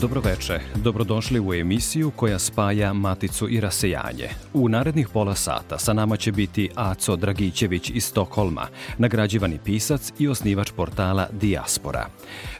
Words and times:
Dobroveče, 0.00 0.60
dobrodošli 0.74 1.40
u 1.40 1.54
emisiju 1.54 2.10
koja 2.10 2.38
spaja 2.38 2.92
Maticu 2.92 3.48
i 3.48 3.60
rasejanje. 3.60 4.28
U 4.54 4.68
narednih 4.68 5.08
pola 5.08 5.34
sata 5.34 5.78
sa 5.78 5.92
nama 5.92 6.16
će 6.16 6.32
biti 6.32 6.70
Aco 6.74 7.16
Dragićević 7.16 7.90
iz 7.90 8.04
Stokholma, 8.04 8.66
nagrađivani 8.98 9.58
pisac 9.64 10.12
i 10.18 10.28
osnivač 10.28 10.70
portala 10.76 11.28
Diaspora. 11.32 12.06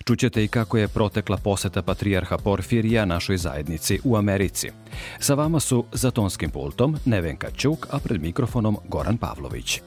Čućete 0.05 0.45
i 0.45 0.48
kako 0.48 0.79
je 0.79 0.89
protekla 0.89 1.37
poseta 1.37 1.83
patrijarha 1.83 2.39
Porfirija 2.39 3.05
našoj 3.05 3.37
zajednici 3.37 4.01
u 4.05 4.17
Americi. 4.17 4.70
Sa 5.19 5.34
vama 5.34 5.61
su 5.61 5.84
za 5.92 6.11
tonskim 6.11 6.51
pultom 6.51 6.97
Nevenka 7.05 7.51
Ćuk, 7.51 7.86
a 7.91 7.98
pred 7.98 8.23
mikrofonom 8.23 8.77
Goran 8.89 9.17
Pavlović. 9.17 9.81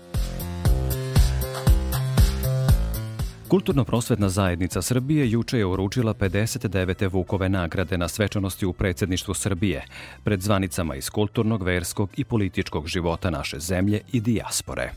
Kulturno-prosvetna 3.53 4.29
zajednica 4.29 4.81
Srbije 4.81 5.31
juče 5.31 5.57
je 5.57 5.65
uručila 5.65 6.13
59. 6.13 7.11
Vukove 7.11 7.49
nagrade 7.49 7.97
na 7.97 8.07
svečanosti 8.07 8.65
u 8.65 8.73
predsedništvu 8.73 9.33
Srbije, 9.33 9.85
pred 10.23 10.41
zvanicama 10.41 10.95
iz 10.95 11.09
kulturnog, 11.09 11.63
verskog 11.63 12.09
i 12.17 12.23
političkog 12.23 12.87
života 12.87 13.29
naše 13.29 13.59
zemlje 13.59 14.01
i 14.11 14.19
dijaspore. 14.19 14.91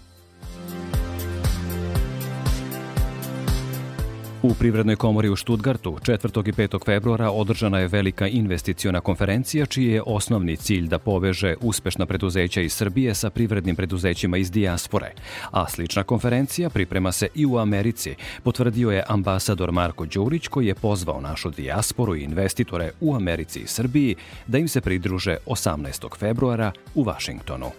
U 4.47 4.55
Privrednoj 4.55 4.97
komori 4.97 5.28
u 5.28 5.36
Štutgartu 5.36 5.98
4. 6.02 6.48
i 6.48 6.52
5. 6.52 6.84
februara 6.84 7.30
održana 7.30 7.78
je 7.78 7.89
velika 7.89 8.27
investiciona 8.28 9.00
konferencija 9.00 9.66
čiji 9.66 9.86
je 9.86 10.02
osnovni 10.06 10.56
cilj 10.56 10.89
da 10.89 10.98
poveže 10.98 11.55
uspešna 11.61 12.06
preduzeća 12.06 12.61
iz 12.61 12.72
Srbije 12.72 13.14
sa 13.14 13.30
privrednim 13.30 13.77
preduzećima 13.77 14.36
iz 14.36 14.50
dijaspore. 14.50 15.12
A 15.50 15.69
slična 15.69 16.02
konferencija 16.02 16.70
priprema 16.70 17.12
se 17.12 17.28
i 17.34 17.47
u 17.47 17.58
Americi, 17.58 18.14
potvrdio 18.42 18.91
je 18.91 19.05
ambasador 19.08 19.72
Marko 19.72 20.06
Đurić 20.06 20.48
koji 20.48 20.67
je 20.67 20.74
pozvao 20.74 21.20
našu 21.20 21.50
dijasporu 21.50 22.17
i 22.17 22.22
investitore 22.22 22.91
u 23.00 23.14
Americi 23.14 23.61
i 23.61 23.67
Srbiji 23.67 24.14
da 24.47 24.58
im 24.58 24.69
se 24.69 24.80
pridruže 24.80 25.36
18. 25.47 26.19
februara 26.19 26.72
u 26.94 27.02
Vašingtonu. 27.02 27.70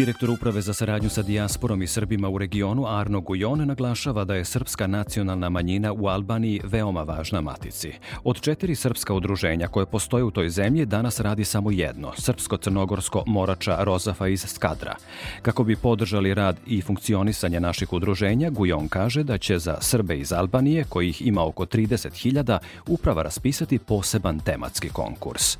Direktor 0.00 0.30
Uprave 0.30 0.60
za 0.62 0.74
saradnju 0.74 1.10
sa 1.10 1.22
dijasporom 1.22 1.82
i 1.82 1.86
Srbima 1.86 2.28
u 2.28 2.38
regionu 2.38 2.86
Arno 2.86 3.20
Gujon 3.20 3.66
naglašava 3.66 4.24
da 4.24 4.34
je 4.34 4.44
srpska 4.44 4.86
nacionalna 4.86 5.48
manjina 5.48 5.92
u 5.92 6.06
Albaniji 6.06 6.60
veoma 6.64 7.02
važna 7.02 7.40
matici. 7.40 7.92
Od 8.24 8.40
četiri 8.40 8.74
srpska 8.74 9.14
udruženja 9.14 9.68
koje 9.68 9.86
postoje 9.86 10.24
u 10.24 10.30
toj 10.30 10.50
zemlji 10.50 10.86
danas 10.86 11.20
radi 11.20 11.44
samo 11.44 11.70
jedno, 11.70 12.12
srpsko-crnogorsko 12.16 13.22
Morača 13.26 13.84
Rozafa 13.84 14.28
iz 14.28 14.46
Skadra. 14.46 14.96
Kako 15.42 15.64
bi 15.64 15.76
podržali 15.76 16.34
rad 16.34 16.56
i 16.66 16.82
funkcionisanje 16.82 17.60
naših 17.60 17.92
udruženja, 17.92 18.50
Gujon 18.50 18.88
kaže 18.88 19.22
da 19.22 19.38
će 19.38 19.58
za 19.58 19.76
Srbe 19.80 20.18
iz 20.18 20.32
Albanije, 20.32 20.84
kojih 20.84 21.26
ima 21.26 21.46
oko 21.46 21.66
30.000, 21.66 22.58
uprava 22.86 23.22
raspisati 23.22 23.78
poseban 23.78 24.38
tematski 24.38 24.88
konkurs. 24.88 25.58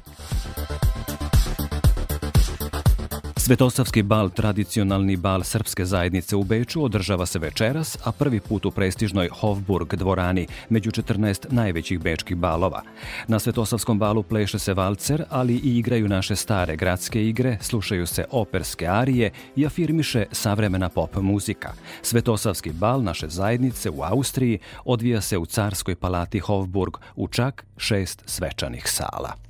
Svetosavski 3.50 4.02
bal, 4.02 4.28
tradicionalni 4.30 5.16
bal 5.16 5.42
srpske 5.42 5.84
zajednice 5.84 6.36
u 6.36 6.44
Beču, 6.44 6.84
održava 6.84 7.26
se 7.26 7.38
večeras, 7.38 7.98
a 8.04 8.12
prvi 8.12 8.40
put 8.40 8.66
u 8.66 8.70
prestižnoj 8.70 9.28
Hofburg 9.32 9.94
dvorani, 9.94 10.46
među 10.68 10.90
14 10.90 11.46
najvećih 11.50 12.00
bečkih 12.00 12.36
balova. 12.36 12.82
Na 13.28 13.38
Svetosavskom 13.38 13.98
balu 13.98 14.22
pleše 14.22 14.58
se 14.58 14.74
valcer, 14.74 15.24
ali 15.30 15.54
i 15.54 15.78
igraju 15.78 16.08
naše 16.08 16.36
stare 16.36 16.76
gradske 16.76 17.26
igre, 17.26 17.58
slušaju 17.60 18.06
se 18.06 18.24
operske 18.30 18.86
arije 18.86 19.30
i 19.56 19.66
afirmiše 19.66 20.24
savremena 20.32 20.88
pop 20.88 21.16
muzika. 21.16 21.72
Svetosavski 22.02 22.72
bal 22.72 23.02
naše 23.02 23.28
zajednice 23.28 23.90
u 23.90 24.02
Austriji 24.02 24.58
odvija 24.84 25.20
se 25.20 25.38
u 25.38 25.46
Carskoj 25.46 25.96
palati 25.96 26.38
Hofburg 26.38 26.96
u 27.16 27.28
čak 27.28 27.66
šest 27.76 28.22
svečanih 28.26 28.90
sala. 28.90 29.49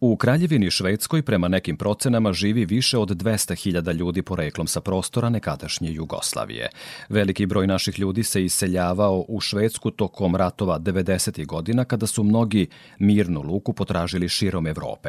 U 0.00 0.16
Kraljevini 0.16 0.70
Švedskoj 0.70 1.22
prema 1.22 1.48
nekim 1.48 1.76
procenama 1.76 2.32
živi 2.32 2.64
više 2.64 2.98
od 2.98 3.08
200.000 3.08 3.94
ljudi 3.94 4.22
poreklom 4.22 4.66
sa 4.66 4.80
prostora 4.80 5.28
nekadašnje 5.28 5.92
Jugoslavije. 5.92 6.68
Veliki 7.08 7.46
broj 7.46 7.66
naših 7.66 7.98
ljudi 7.98 8.22
se 8.22 8.44
iseljavao 8.44 9.24
u 9.28 9.40
Švedsku 9.40 9.90
tokom 9.90 10.36
ratova 10.36 10.78
90. 10.78 11.46
godina 11.46 11.84
kada 11.84 12.06
su 12.06 12.22
mnogi 12.22 12.66
mirnu 12.98 13.42
luku 13.42 13.72
potražili 13.72 14.28
širom 14.28 14.66
Evrope. 14.66 15.08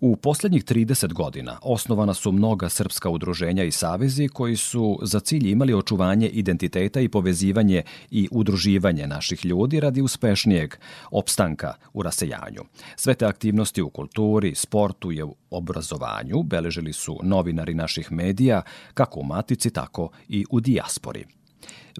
U 0.00 0.16
poslednjih 0.16 0.64
30 0.64 1.12
godina 1.12 1.58
osnovana 1.62 2.14
su 2.14 2.32
mnoga 2.32 2.68
srpska 2.68 3.08
udruženja 3.08 3.64
i 3.64 3.70
savezi 3.70 4.28
koji 4.28 4.56
su 4.56 4.98
za 5.02 5.20
cilj 5.20 5.50
imali 5.50 5.74
očuvanje 5.74 6.28
identiteta 6.28 7.00
i 7.00 7.08
povezivanje 7.08 7.82
i 8.10 8.28
udruživanje 8.30 9.06
naših 9.06 9.44
ljudi 9.44 9.80
radi 9.80 10.02
uspešnijeg 10.02 10.74
opstanka 11.10 11.74
u 11.92 12.02
rasejanju. 12.02 12.62
Sve 12.96 13.14
te 13.14 13.26
aktivnosti 13.26 13.82
u 13.82 13.90
kulturi 13.90 14.15
kulturi, 14.16 14.54
sportu 14.54 15.12
i 15.12 15.22
obrazovanju 15.50 16.42
beležili 16.42 16.92
su 16.92 17.18
novinari 17.22 17.74
naših 17.74 18.12
medija, 18.12 18.62
kako 18.94 19.20
u 19.20 19.24
Matici, 19.24 19.70
tako 19.70 20.10
i 20.28 20.44
u 20.50 20.60
dijaspori. 20.60 21.24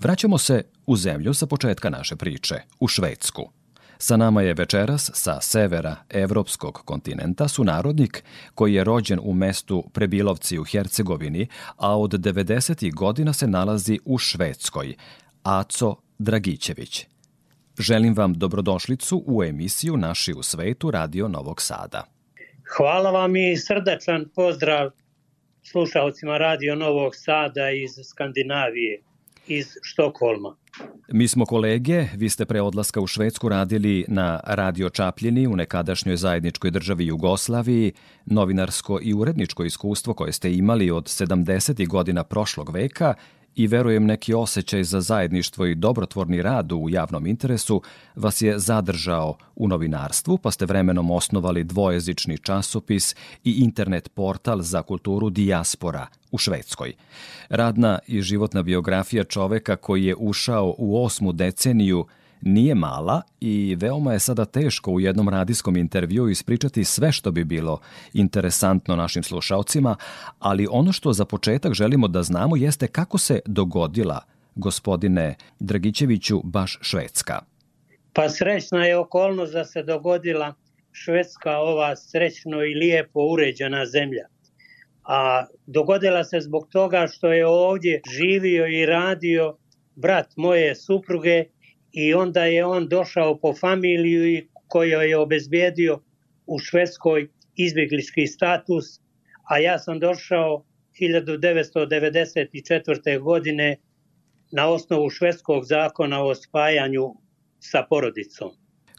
Vraćamo 0.01 0.39
se 0.39 0.63
u 0.87 0.97
zemlju 0.97 1.35
sa 1.35 1.47
početka 1.47 1.91
naše 1.91 2.17
priče, 2.17 2.55
u 2.81 2.89
Švedsku. 2.89 3.51
Sa 3.99 4.17
nama 4.17 4.43
je 4.43 4.55
večeras 4.55 5.11
sa 5.15 5.41
severa 5.41 5.97
evropskog 6.11 6.83
kontinenta 6.85 7.49
sunarodnik 7.49 8.25
koji 8.55 8.75
je 8.75 8.85
rođen 8.85 9.21
u 9.23 9.33
mestu 9.33 9.85
Prebilovci 9.93 10.59
u 10.59 10.65
Hercegovini, 10.65 11.49
a 11.77 11.99
od 11.99 12.11
90. 12.11 12.95
godina 12.95 13.33
se 13.33 13.47
nalazi 13.47 13.99
u 14.05 14.19
Švedskoj, 14.19 14.95
Aco 15.43 15.97
Dragićević. 16.19 17.07
Želim 17.79 18.15
vam 18.15 18.35
dobrodošlicu 18.35 19.25
u 19.27 19.45
emisiju 19.45 19.97
Naši 19.97 20.33
u 20.33 20.43
svetu 20.43 20.91
Radio 20.91 21.29
Novog 21.29 21.63
Sada. 21.63 22.05
Hvala 22.77 23.11
vam 23.11 23.37
i 23.37 23.57
srdačan 23.57 24.25
pozdrav 24.35 24.91
slušalcima 25.63 26.39
Radio 26.39 26.75
Novog 26.75 27.13
Sada 27.17 27.71
iz 27.71 27.91
Skandinavije, 28.11 29.03
iz 29.47 29.67
Štokholma. 29.83 30.57
Mi 31.13 31.29
smo 31.29 31.47
kolege, 31.47 32.05
vi 32.15 32.29
ste 32.29 32.45
pre 32.45 32.61
odlaska 32.61 33.01
u 33.01 33.07
Švedsku 33.07 33.49
radili 33.49 34.05
na 34.09 34.41
Radio 34.45 34.91
Čapljini 34.91 35.47
u 35.47 35.57
nekadašnjoj 35.57 36.17
zajedničkoj 36.17 36.71
državi 36.71 37.07
Jugoslaviji, 37.07 37.93
novinarsko 38.27 38.99
i 39.03 39.15
uredničko 39.15 39.65
iskustvo 39.65 40.15
koje 40.15 40.33
ste 40.33 40.55
imali 40.55 40.91
od 40.91 41.05
70. 41.05 41.89
godina 41.89 42.25
prošlog 42.25 42.71
veka 42.71 43.15
i 43.57 43.67
verujem 43.67 44.05
neki 44.05 44.35
osjećaj 44.35 44.85
za 44.85 45.01
zajedništvo 45.01 45.67
i 45.67 45.75
dobrotvorni 45.75 46.43
rad 46.43 46.73
u 46.73 46.89
javnom 46.89 47.27
interesu 47.27 47.83
vas 48.15 48.43
je 48.43 48.59
zadržao 48.59 49.37
u 49.57 49.69
novinarstvu, 49.69 50.39
pa 50.39 50.51
ste 50.51 50.67
vremenom 50.67 51.11
osnovali 51.11 51.65
dvojezični 51.65 52.39
časopis 52.39 53.15
i 53.45 53.53
internet 53.53 54.09
portal 54.15 54.61
za 54.61 54.83
kulturu 54.83 55.31
Dijaspora 55.31 56.07
u 56.31 56.39
Švedskoj. 56.39 56.93
Radna 57.49 57.99
i 58.07 58.23
životna 58.23 58.63
biografija 58.63 59.25
čoveka 59.25 59.77
koji 59.77 60.05
je 60.05 60.15
ušao 60.19 60.75
u 60.79 61.05
osmu 61.05 61.33
deceniju 61.33 62.07
nije 62.41 62.75
mala 62.75 63.23
i 63.41 63.77
veoma 63.81 64.13
je 64.13 64.19
sada 64.19 64.45
teško 64.45 64.91
u 64.91 65.01
jednom 65.01 65.29
radijskom 65.29 65.77
intervju 65.77 66.29
ispričati 66.29 66.85
sve 66.85 67.13
što 67.13 67.31
bi 67.31 67.45
bilo 67.45 67.81
interesantno 68.13 68.97
našim 68.97 69.23
slušalcima, 69.23 69.97
ali 70.39 70.67
ono 70.71 70.93
što 70.93 71.13
za 71.13 71.25
početak 71.25 71.75
želimo 71.75 72.09
da 72.09 72.23
znamo 72.23 72.57
jeste 72.57 72.87
kako 72.87 73.19
se 73.19 73.41
dogodila, 73.47 74.21
gospodine 74.55 75.35
Dragićeviću, 75.61 76.41
baš 76.45 76.79
Švedska. 76.81 77.41
Pa 78.13 78.29
srećna 78.29 78.87
je 78.87 78.99
okolnost 78.99 79.53
da 79.53 79.65
se 79.65 79.83
dogodila 79.83 80.55
Švedska, 80.93 81.59
ova 81.59 81.97
srećno 81.97 82.65
i 82.65 82.75
lijepo 82.75 83.21
uređena 83.21 83.87
zemlja. 83.87 84.27
a 85.07 85.47
dogodila 85.67 86.25
se 86.25 86.41
zbog 86.41 86.69
toga 86.73 87.07
što 87.07 87.33
je 87.33 87.47
ovdje 87.47 88.01
živio 88.11 88.67
i 88.67 88.87
radio 88.87 89.57
brat 89.95 90.37
moje 90.37 90.75
supruge 90.75 91.45
i 91.97 92.15
onda 92.15 92.45
je 92.45 92.65
on 92.65 92.89
došao 92.89 93.39
po 93.39 93.55
familiju 93.55 94.27
i 94.27 94.49
koji 94.69 94.91
je 94.91 95.19
obezbijedio 95.19 96.01
u 96.47 96.59
Švedskoj 96.59 97.29
izbjeglički 97.55 98.27
status, 98.27 98.85
a 99.49 99.59
ja 99.59 99.79
sam 99.79 99.99
došao 99.99 100.65
1994. 101.01 103.21
godine 103.21 103.77
na 104.53 104.69
osnovu 104.69 105.11
švedskog 105.11 105.65
zakona 105.65 106.23
o 106.23 106.35
spajanju 106.35 107.15
sa 107.59 107.87
porodicom. 107.91 108.51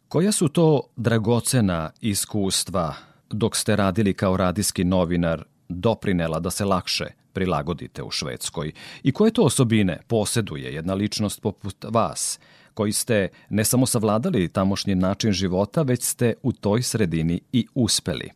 Koja 0.08 0.32
su 0.32 0.48
to 0.48 0.90
dragocena 0.96 1.92
iskustva 2.02 2.94
dok 3.30 3.56
ste 3.56 3.76
radili 3.76 4.14
kao 4.14 4.38
radijski 4.38 4.84
novinar 4.84 5.44
doprinela 5.70 6.40
da 6.40 6.50
se 6.50 6.66
lakše 6.66 7.06
prilagodite 7.34 8.04
u 8.04 8.12
Švedskoj 8.12 8.72
i 9.04 9.12
koje 9.12 9.32
to 9.32 9.44
osobine 9.44 10.00
poseduje 10.08 10.74
jedna 10.74 10.94
ličnost 10.94 11.42
poput 11.42 11.86
vas, 11.90 12.40
koji 12.78 12.92
ste 12.92 13.30
ne 13.50 13.64
samo 13.66 13.86
savladali 13.86 14.54
tamošnji 14.54 14.96
način 14.96 15.32
života, 15.32 15.82
već 15.82 16.04
ste 16.04 16.34
u 16.44 16.52
toj 16.54 16.82
sredini 16.82 17.40
i 17.52 17.66
uspeli? 17.76 18.30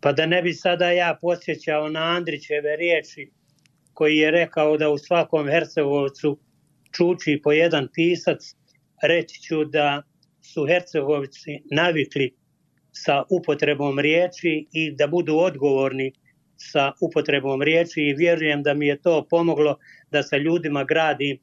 Pa 0.00 0.12
da 0.12 0.26
ne 0.26 0.42
bi 0.42 0.52
sada 0.54 0.90
ja 0.90 1.18
posjećao 1.20 1.88
na 1.88 2.00
Andrićeve 2.00 2.76
riječi 2.76 3.30
koji 3.92 4.16
je 4.16 4.30
rekao 4.30 4.76
da 4.76 4.90
u 4.90 4.98
svakom 4.98 5.46
Hercegovcu 5.48 6.38
čuči 6.96 7.40
po 7.44 7.52
jedan 7.52 7.88
pisac, 7.94 8.40
reći 9.02 9.40
ću 9.42 9.64
da 9.64 10.02
su 10.42 10.66
Hercegovci 10.66 11.60
navikli 11.70 12.34
sa 12.92 13.22
upotrebom 13.30 13.98
riječi 13.98 14.66
i 14.72 14.90
da 14.90 15.06
budu 15.06 15.36
odgovorni 15.36 16.12
sa 16.56 16.92
upotrebom 17.00 17.62
riječi 17.62 18.00
i 18.00 18.14
vjerujem 18.14 18.62
da 18.62 18.74
mi 18.74 18.86
je 18.86 19.00
to 19.02 19.26
pomoglo 19.30 19.78
da 20.10 20.22
sa 20.22 20.36
ljudima 20.36 20.84
gradi 20.84 21.38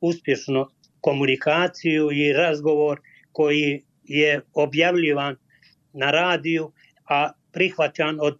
uspješno 0.00 0.68
komunikaciju 1.06 2.10
i 2.12 2.32
razgovor 2.32 3.00
koji 3.32 3.84
je 4.04 4.40
objavljivan 4.54 5.36
na 5.92 6.10
radiju, 6.10 6.72
a 7.08 7.30
prihvaćan 7.52 8.18
od 8.20 8.38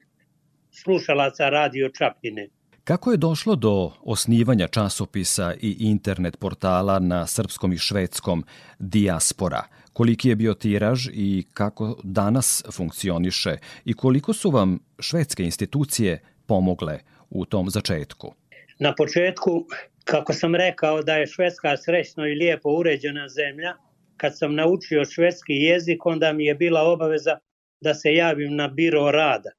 slušalaca 0.71 1.49
radio 1.49 1.91
Čapljine. 1.99 2.49
Kako 2.85 3.11
je 3.11 3.17
došlo 3.17 3.57
do 3.57 3.93
osnivanja 4.01 4.69
časopisa 4.69 5.55
i 5.61 5.77
internet 5.81 6.39
portala 6.39 6.99
na 6.99 7.27
srpskom 7.27 7.73
i 7.73 7.79
švedskom 7.79 8.45
Diaspora? 8.79 9.63
Koliki 9.93 10.29
je 10.29 10.37
bio 10.37 10.55
tiraž 10.55 11.09
i 11.13 11.45
kako 11.55 11.97
danas 12.03 12.65
funkcioniše 12.73 13.57
i 13.85 13.95
koliko 13.95 14.33
su 14.33 14.51
vam 14.51 14.79
švedske 14.99 15.45
institucije 15.45 16.19
pomogle 16.47 16.99
u 17.31 17.45
tom 17.45 17.71
začetku? 17.71 18.35
Na 18.79 18.95
početku, 18.95 19.67
kako 20.07 20.33
sam 20.33 20.55
rekao 20.55 21.03
da 21.03 21.15
je 21.17 21.27
Švedska 21.27 21.77
srećno 21.77 22.27
i 22.27 22.35
lijepo 22.35 22.71
uređena 22.71 23.29
zemlja, 23.29 23.75
kad 24.17 24.39
sam 24.39 24.55
naučio 24.55 25.05
švedski 25.05 25.53
jezik, 25.53 26.07
onda 26.07 26.33
mi 26.33 26.45
je 26.45 26.55
bila 26.55 26.83
obaveza 26.83 27.39
da 27.81 27.95
se 27.95 28.15
javim 28.15 28.57
na 28.57 28.69
biro 28.69 29.11
rada. 29.11 29.51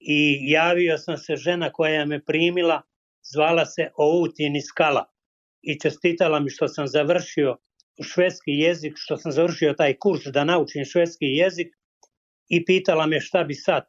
I 0.00 0.50
javio 0.50 0.98
sam 0.98 1.16
se 1.18 1.36
žena 1.36 1.70
koja 1.72 2.04
me 2.04 2.24
primila, 2.24 2.82
zvala 3.32 3.66
se 3.66 3.90
Outin 3.96 4.62
Skala 4.62 5.04
i 5.62 5.80
čestitala 5.80 6.40
mi 6.40 6.50
što 6.50 6.68
sam 6.68 6.86
završio 6.86 7.56
švedski 8.02 8.50
jezik, 8.50 8.92
što 8.96 9.16
sam 9.16 9.32
završio 9.32 9.72
taj 9.72 9.94
kurs 9.94 10.24
da 10.24 10.44
naučim 10.44 10.84
švedski 10.84 11.26
jezik 11.26 11.68
i 12.48 12.64
pitala 12.64 13.06
me 13.06 13.20
šta 13.20 13.44
bi 13.44 13.54
sad. 13.54 13.84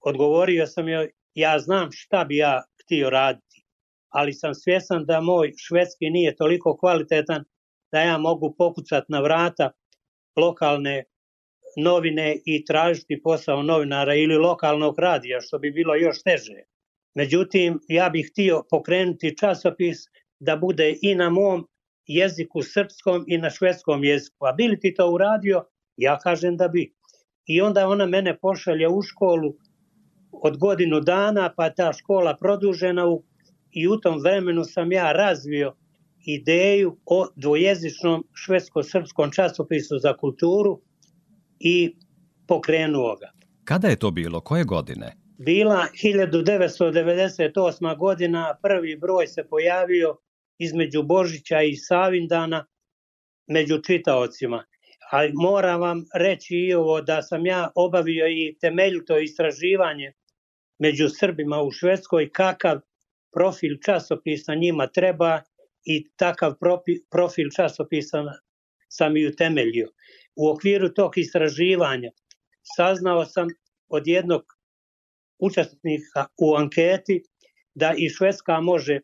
Odgovorio 0.00 0.66
sam 0.66 0.88
joj, 0.88 1.10
ja 1.34 1.58
znam 1.58 1.88
šta 1.92 2.24
bi 2.24 2.36
ja 2.36 2.62
htio 2.82 3.10
raditi, 3.10 3.45
ali 4.18 4.32
sam 4.32 4.54
svjesan 4.54 5.04
da 5.04 5.20
moj 5.20 5.52
švedski 5.56 6.10
nije 6.10 6.36
toliko 6.36 6.76
kvalitetan 6.76 7.44
da 7.92 8.00
ja 8.00 8.18
mogu 8.18 8.54
pokucati 8.58 9.06
na 9.08 9.20
vrata 9.20 9.70
lokalne 10.36 11.04
novine 11.76 12.36
i 12.44 12.64
tražiti 12.64 13.20
posao 13.22 13.62
novinara 13.62 14.14
ili 14.14 14.36
lokalnog 14.36 14.98
radija, 14.98 15.40
što 15.40 15.58
bi 15.58 15.70
bilo 15.70 15.94
još 15.94 16.22
teže. 16.22 16.62
Međutim, 17.14 17.80
ja 17.88 18.08
bih 18.08 18.28
htio 18.30 18.62
pokrenuti 18.70 19.36
časopis 19.38 19.98
da 20.40 20.56
bude 20.56 20.94
i 21.02 21.14
na 21.14 21.30
mom 21.30 21.68
jeziku 22.06 22.62
srpskom 22.62 23.24
i 23.26 23.38
na 23.38 23.50
švedskom 23.50 24.04
jeziku. 24.04 24.46
A 24.46 24.52
bili 24.52 24.80
ti 24.80 24.94
to 24.94 25.10
uradio? 25.10 25.64
Ja 25.96 26.18
kažem 26.18 26.56
da 26.56 26.68
bi. 26.68 26.92
I 27.46 27.60
onda 27.60 27.88
ona 27.88 28.06
mene 28.06 28.38
pošalje 28.38 28.88
u 28.88 29.02
školu 29.02 29.54
od 30.32 30.58
godinu 30.58 31.00
dana, 31.00 31.52
pa 31.56 31.70
ta 31.70 31.92
škola 31.92 32.36
produžena 32.40 33.06
u, 33.08 33.22
i 33.76 33.88
u 33.88 33.96
tom 34.00 34.20
vremenu 34.20 34.64
sam 34.64 34.92
ja 34.92 35.12
razvio 35.12 35.74
ideju 36.26 36.96
o 37.06 37.26
dvojezičnom 37.36 38.24
švedsko-srpskom 38.32 39.34
časopisu 39.34 39.98
za 39.98 40.16
kulturu 40.16 40.80
i 41.58 41.96
pokrenuo 42.48 43.16
ga. 43.16 43.30
Kada 43.64 43.88
je 43.88 43.96
to 43.96 44.10
bilo? 44.10 44.40
Koje 44.40 44.64
godine? 44.64 45.12
Bila 45.38 45.86
1998. 46.04 47.98
godina, 47.98 48.56
prvi 48.62 48.96
broj 48.96 49.26
se 49.26 49.44
pojavio 49.50 50.16
između 50.58 51.02
Božića 51.02 51.62
i 51.62 51.76
Savindana 51.76 52.66
među 53.46 53.78
čitaocima. 53.86 54.64
A 55.12 55.16
moram 55.34 55.80
vam 55.80 56.04
reći 56.14 56.56
i 56.56 56.74
ovo 56.74 57.00
da 57.00 57.22
sam 57.22 57.46
ja 57.46 57.70
obavio 57.74 58.28
i 58.28 58.56
temeljito 58.60 59.18
istraživanje 59.18 60.12
među 60.78 61.08
Srbima 61.08 61.62
u 61.62 61.70
Švedskoj 61.70 62.30
kakav 62.32 62.80
profil 63.36 63.76
časopisa 63.84 64.54
njima 64.54 64.86
treba 64.86 65.42
i 65.84 66.08
takav 66.16 66.54
profil 67.10 67.48
časopisa 67.56 68.24
sam 68.88 69.16
i 69.16 69.26
utemeljio 69.26 69.88
u 70.36 70.48
okviru 70.50 70.88
tog 70.88 71.18
istraživanja 71.18 72.10
saznao 72.76 73.24
sam 73.24 73.48
od 73.88 74.06
jednog 74.06 74.42
učesnika 75.38 76.26
u 76.38 76.54
anketi 76.54 77.22
da 77.74 77.94
i 77.96 78.08
Švedska 78.08 78.60
može 78.60 79.00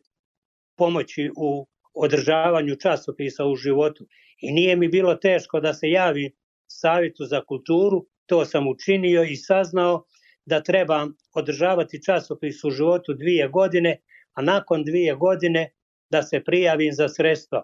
pomoći 0.77 1.29
u 1.37 1.67
održavanju 1.93 2.75
časopisa 2.75 3.45
u 3.45 3.55
životu. 3.55 4.07
I 4.41 4.51
nije 4.51 4.75
mi 4.75 4.87
bilo 4.87 5.15
teško 5.15 5.59
da 5.59 5.73
se 5.73 5.89
javim 5.89 6.31
Savitu 6.67 7.25
za 7.25 7.41
kulturu, 7.45 8.05
to 8.25 8.45
sam 8.45 8.67
učinio 8.67 9.23
i 9.23 9.35
saznao 9.35 10.05
da 10.45 10.63
trebam 10.63 11.13
održavati 11.33 12.03
časopis 12.03 12.63
u 12.63 12.71
životu 12.71 13.13
dvije 13.13 13.47
godine, 13.47 13.97
a 14.33 14.41
nakon 14.41 14.83
dvije 14.83 15.15
godine 15.15 15.71
da 16.09 16.21
se 16.23 16.43
prijavim 16.43 16.93
za 16.93 17.09
sredstva. 17.09 17.63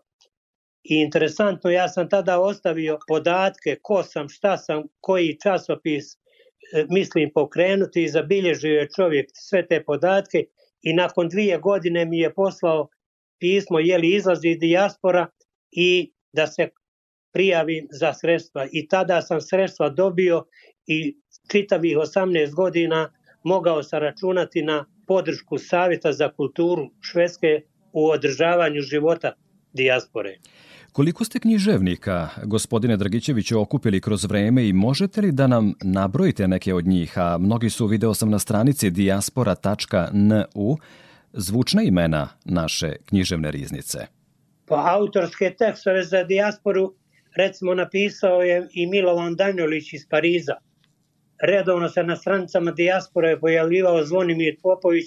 I 0.84 0.96
interesantno, 0.96 1.70
ja 1.70 1.88
sam 1.88 2.10
tada 2.10 2.40
ostavio 2.40 3.00
podatke 3.08 3.78
ko 3.82 4.04
sam, 4.04 4.30
šta 4.30 4.58
sam, 4.58 4.84
koji 5.00 5.38
časopis 5.44 6.14
e, 6.14 6.86
mislim 6.90 7.32
pokrenuti 7.34 8.04
i 8.04 8.10
zabilježio 8.10 8.80
je 8.80 8.90
čovjek 8.96 9.30
sve 9.34 9.68
te 9.68 9.84
podatke 9.84 10.46
i 10.82 10.94
nakon 10.94 11.30
dvije 11.30 11.58
godine 11.58 12.06
mi 12.06 12.20
je 12.20 12.34
poslao 12.34 12.88
pismo 13.40 13.80
je 13.80 13.98
li 13.98 14.16
izlazi 14.16 14.56
dijaspora 14.56 15.28
i 15.72 16.12
da 16.34 16.48
se 16.48 16.70
prijavim 17.34 17.88
za 17.92 18.14
sredstva. 18.14 18.68
I 18.72 18.88
tada 18.88 19.22
sam 19.22 19.42
sredstva 19.42 19.90
dobio 19.90 20.46
i 20.88 21.18
čitavih 21.52 21.98
18 21.98 22.56
godina 22.56 23.14
mogao 23.44 23.84
sam 23.84 24.00
računati 24.00 24.62
na 24.62 24.86
podršku 25.10 25.58
Savjeta 25.58 26.13
za 26.13 26.30
kulturu 26.32 26.89
Švedske 27.01 27.62
u 27.94 28.10
održavanju 28.10 28.82
života 28.82 29.32
dijaspore. 29.74 30.36
Koliko 30.92 31.25
ste 31.25 31.39
književnika, 31.39 32.30
gospodine 32.46 32.98
Dragićeviću, 32.98 33.60
okupili 33.62 34.01
kroz 34.01 34.25
vreme 34.25 34.68
i 34.68 34.74
možete 34.74 35.22
li 35.22 35.32
da 35.32 35.48
nam 35.48 35.74
nabrojite 35.84 36.48
neke 36.48 36.74
od 36.74 36.88
njih, 36.88 37.18
a 37.18 37.38
mnogi 37.38 37.70
su, 37.70 37.88
video 37.88 38.13
sam 38.13 38.30
na 38.30 38.39
stranici 38.39 38.89
diaspora.nu, 38.89 40.78
zvučna 41.34 41.82
imena 41.84 42.28
naše 42.46 42.96
književne 43.06 43.51
riznice? 43.51 44.00
Pa 44.66 44.96
autorske 45.00 45.56
tekstove 45.58 46.04
za 46.04 46.24
dijasporu 46.24 46.94
recimo 47.36 47.74
napisao 47.74 48.42
je 48.42 48.68
i 48.74 48.88
Milovan 48.88 49.36
Danjolić 49.36 49.94
iz 49.94 50.08
Pariza. 50.10 50.69
Redovno 51.41 51.89
se 51.89 52.03
na 52.03 52.15
stranicama 52.15 52.72
dijaspore 52.72 53.39
pojavljivao 53.39 54.03
Zvonimir 54.03 54.55
Popović, 54.62 55.05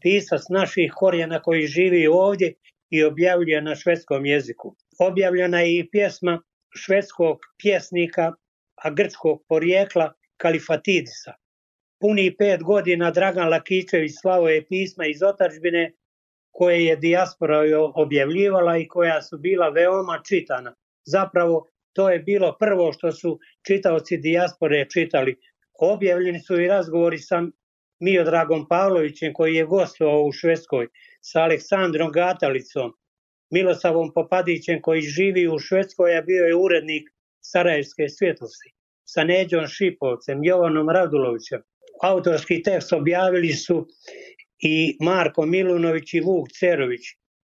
pisac 0.00 0.42
naših 0.50 0.92
korijena 0.96 1.42
koji 1.42 1.66
živi 1.66 2.06
ovdje 2.06 2.54
i 2.90 3.04
objavljuje 3.04 3.62
na 3.62 3.74
švedskom 3.74 4.26
jeziku 4.26 4.76
objavljena 5.00 5.60
je 5.60 5.78
i 5.78 5.90
pjesma 5.90 6.42
švedskog 6.74 7.38
pjesnika, 7.58 8.32
a 8.74 8.90
grčkog 8.90 9.44
porijekla 9.48 10.12
Kalifatidisa. 10.36 11.32
Puni 12.00 12.36
pet 12.36 12.62
godina 12.62 13.10
Dragan 13.10 13.48
Lakićević 13.48 14.12
slavo 14.20 14.48
je 14.48 14.66
pisma 14.66 15.06
iz 15.06 15.22
otačbine 15.22 15.92
koje 16.50 16.84
je 16.84 16.96
dijaspora 16.96 17.60
objavljivala 17.94 18.78
i 18.78 18.88
koja 18.88 19.22
su 19.22 19.38
bila 19.38 19.68
veoma 19.68 20.20
čitana. 20.28 20.74
Zapravo 21.04 21.66
to 21.92 22.10
je 22.10 22.18
bilo 22.18 22.56
prvo 22.58 22.92
što 22.92 23.12
su 23.12 23.38
čitaoci 23.66 24.16
dijaspore 24.16 24.86
čitali. 24.92 25.36
Objavljeni 25.80 26.40
su 26.40 26.60
i 26.60 26.66
razgovori 26.68 27.18
sa 27.18 27.42
Miodragom 28.00 28.66
Pavlovićem 28.68 29.32
koji 29.32 29.54
je 29.54 29.66
gostovao 29.66 30.22
u 30.22 30.32
Švedskoj, 30.32 30.88
sa 31.20 31.42
Aleksandrom 31.42 32.12
Gatalicom, 32.12 32.92
Milosavom 33.50 34.12
Popadićem 34.14 34.82
koji 34.82 35.00
živi 35.00 35.48
u 35.48 35.58
Švedskoj, 35.58 36.18
a 36.18 36.22
bio 36.22 36.44
je 36.44 36.54
urednik 36.54 37.10
Sarajevske 37.40 38.08
svjetlosti, 38.08 38.72
sa 39.04 39.24
Neđom 39.24 39.66
Šipovcem, 39.66 40.44
Jovanom 40.44 40.88
Radulovićem. 40.88 41.62
Autorski 42.02 42.62
tekst 42.62 42.92
objavili 42.92 43.52
su 43.52 43.86
i 44.58 44.96
Marko 45.00 45.46
Milunović 45.46 46.14
i 46.14 46.20
Vuk 46.20 46.48
Cerović, 46.58 47.00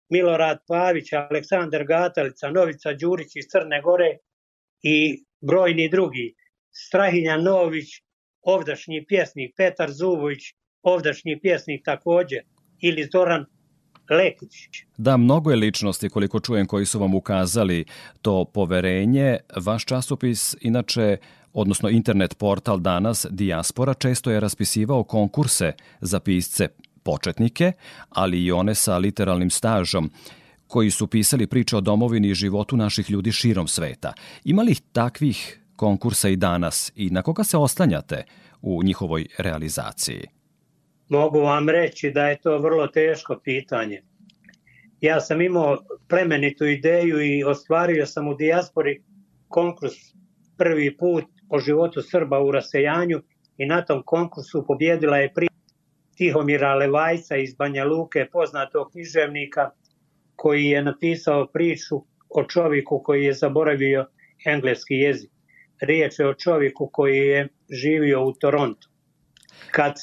Milorad 0.10 0.58
Pavić, 0.68 1.14
Aleksandar 1.14 1.84
Gatalica, 1.86 2.52
Novica 2.52 2.94
Đurić 2.94 3.36
iz 3.36 3.46
Crne 3.52 3.82
Gore 3.82 4.18
i 4.82 5.24
brojni 5.42 5.90
drugi. 5.90 6.36
Strahinja 6.72 7.38
Nović, 7.38 7.90
ovdašnji 8.48 9.06
pjesnik, 9.08 9.54
Petar 9.58 9.92
Zubović, 9.92 10.44
ovdašnji 10.84 11.40
pjesnik 11.42 11.86
takođe, 11.86 12.38
ili 12.82 13.10
Zoran 13.12 13.46
Lekić. 14.10 14.54
Da, 14.98 15.18
mnogo 15.18 15.52
je 15.52 15.56
ličnosti, 15.56 16.10
koliko 16.10 16.40
čujem, 16.40 16.66
koji 16.66 16.86
su 16.86 17.00
vam 17.00 17.16
ukazali 17.16 17.86
to 18.22 18.46
poverenje. 18.46 19.38
Vaš 19.56 19.86
časopis, 19.86 20.56
inače, 20.62 21.18
odnosno 21.54 21.90
internet 21.90 22.38
portal 22.38 22.80
danas, 22.80 23.26
Diaspora, 23.30 23.94
često 23.94 24.32
je 24.32 24.40
raspisivao 24.40 25.04
konkurse 25.04 25.74
za 26.02 26.20
pisce 26.20 26.68
početnike, 27.04 27.72
ali 28.10 28.44
i 28.44 28.52
one 28.52 28.76
sa 28.76 28.98
literalnim 28.98 29.50
stažom 29.50 30.12
koji 30.68 30.92
su 30.92 31.08
pisali 31.08 31.48
priče 31.48 31.78
o 31.78 31.82
domovini 31.82 32.30
i 32.30 32.36
životu 32.36 32.78
naših 32.78 33.10
ljudi 33.10 33.32
širom 33.32 33.68
sveta. 33.68 34.14
Ima 34.44 34.62
li 34.62 34.76
takvih 34.92 35.60
konkursa 35.78 36.30
i 36.30 36.36
danas 36.36 36.92
i 36.96 37.10
na 37.10 37.22
koga 37.22 37.44
se 37.44 37.58
oslanjate 37.58 38.24
u 38.62 38.84
njihovoj 38.84 39.26
realizaciji? 39.38 40.28
Mogu 41.10 41.40
vam 41.40 41.70
reći 41.70 42.12
da 42.12 42.28
je 42.28 42.40
to 42.40 42.58
vrlo 42.58 42.88
teško 42.88 43.40
pitanje. 43.44 44.02
Ja 45.02 45.22
sam 45.22 45.42
imao 45.42 45.78
plemenitu 46.10 46.66
ideju 46.66 47.22
i 47.22 47.44
ostvario 47.44 48.06
sam 48.06 48.28
u 48.28 48.34
dijaspori 48.34 49.04
konkurs 49.48 49.94
prvi 50.58 50.98
put 50.98 51.26
o 51.50 51.60
životu 51.60 52.02
Srba 52.02 52.40
u 52.40 52.52
rasejanju 52.52 53.22
i 53.58 53.66
na 53.66 53.86
tom 53.86 54.04
konkursu 54.06 54.66
pobjedila 54.68 55.18
je 55.18 55.34
pri 55.34 55.48
Tihomira 56.18 56.76
Levajca 56.76 57.38
iz 57.38 57.56
Banja 57.56 57.86
Luke, 57.86 58.26
poznatog 58.32 58.92
književnika 58.92 59.70
koji 60.36 60.66
je 60.66 60.84
napisao 60.84 61.48
priču 61.48 61.96
o 62.30 62.44
čovjeku 62.44 63.02
koji 63.04 63.24
je 63.24 63.34
zaboravio 63.34 64.08
engleski 64.46 64.94
jezik. 64.94 65.32
Riječ 65.82 66.20
je 66.20 66.28
o 66.28 66.34
čovjeku 66.34 66.90
koji 66.94 67.18
je 67.18 67.48
živio 67.70 68.26
u 68.26 68.34
Torontu. 68.34 68.90
Kad 69.72 69.94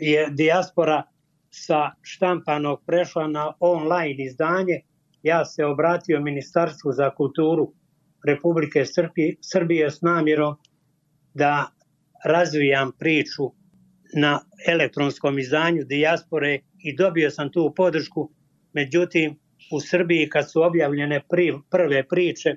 je 0.00 0.28
dijaspora 0.30 1.02
sa 1.50 1.90
štampanog 2.02 2.82
prešla 2.86 3.28
na 3.28 3.52
online 3.60 4.24
izdanje, 4.24 4.80
ja 5.22 5.44
se 5.44 5.64
obratio 5.64 6.20
Ministarstvu 6.20 6.92
za 6.92 7.10
kulturu 7.10 7.72
Republike 8.26 8.84
Srbije 9.40 9.90
s 9.90 10.02
namjerom 10.02 10.56
da 11.34 11.70
razvijam 12.24 12.92
priču 12.98 13.50
na 14.16 14.40
elektronskom 14.68 15.38
izdanju 15.38 15.84
Dijaspore 15.84 16.58
i 16.78 16.96
dobio 16.96 17.30
sam 17.30 17.52
tu 17.52 17.72
podršku. 17.76 18.30
Međutim, 18.72 19.38
u 19.72 19.80
Srbiji 19.80 20.28
kad 20.28 20.50
su 20.50 20.62
objavljene 20.62 21.20
prve 21.70 22.08
priče, 22.08 22.54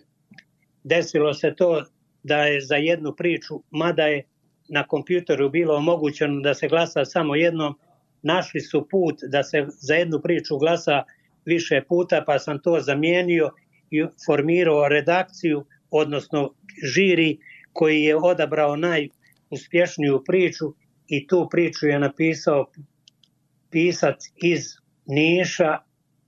desilo 0.83 1.33
se 1.33 1.53
to 1.55 1.83
da 2.27 2.37
je 2.43 2.61
za 2.61 2.75
jednu 2.75 3.15
priču, 3.15 3.61
mada 3.71 4.03
je 4.03 4.23
na 4.69 4.87
kompjuteru 4.87 5.49
bilo 5.49 5.75
omogućeno 5.75 6.41
da 6.41 6.53
se 6.53 6.67
glasa 6.67 7.05
samo 7.05 7.35
jednom, 7.35 7.75
našli 8.21 8.61
su 8.61 8.87
put 8.89 9.19
da 9.31 9.43
se 9.43 9.65
za 9.69 9.95
jednu 9.95 10.19
priču 10.23 10.57
glasa 10.57 11.03
više 11.45 11.81
puta, 11.89 12.23
pa 12.25 12.39
sam 12.39 12.61
to 12.61 12.79
zamijenio 12.79 13.51
i 13.91 14.05
formirao 14.25 14.87
redakciju, 14.87 15.65
odnosno 15.91 16.53
žiri 16.83 17.37
koji 17.73 18.01
je 18.03 18.15
odabrao 18.15 18.75
najuspješniju 18.75 20.23
priču 20.25 20.73
i 21.07 21.27
tu 21.27 21.47
priču 21.51 21.87
je 21.87 21.99
napisao 21.99 22.65
pisac 23.69 24.15
iz 24.43 24.63
Niša 25.05 25.77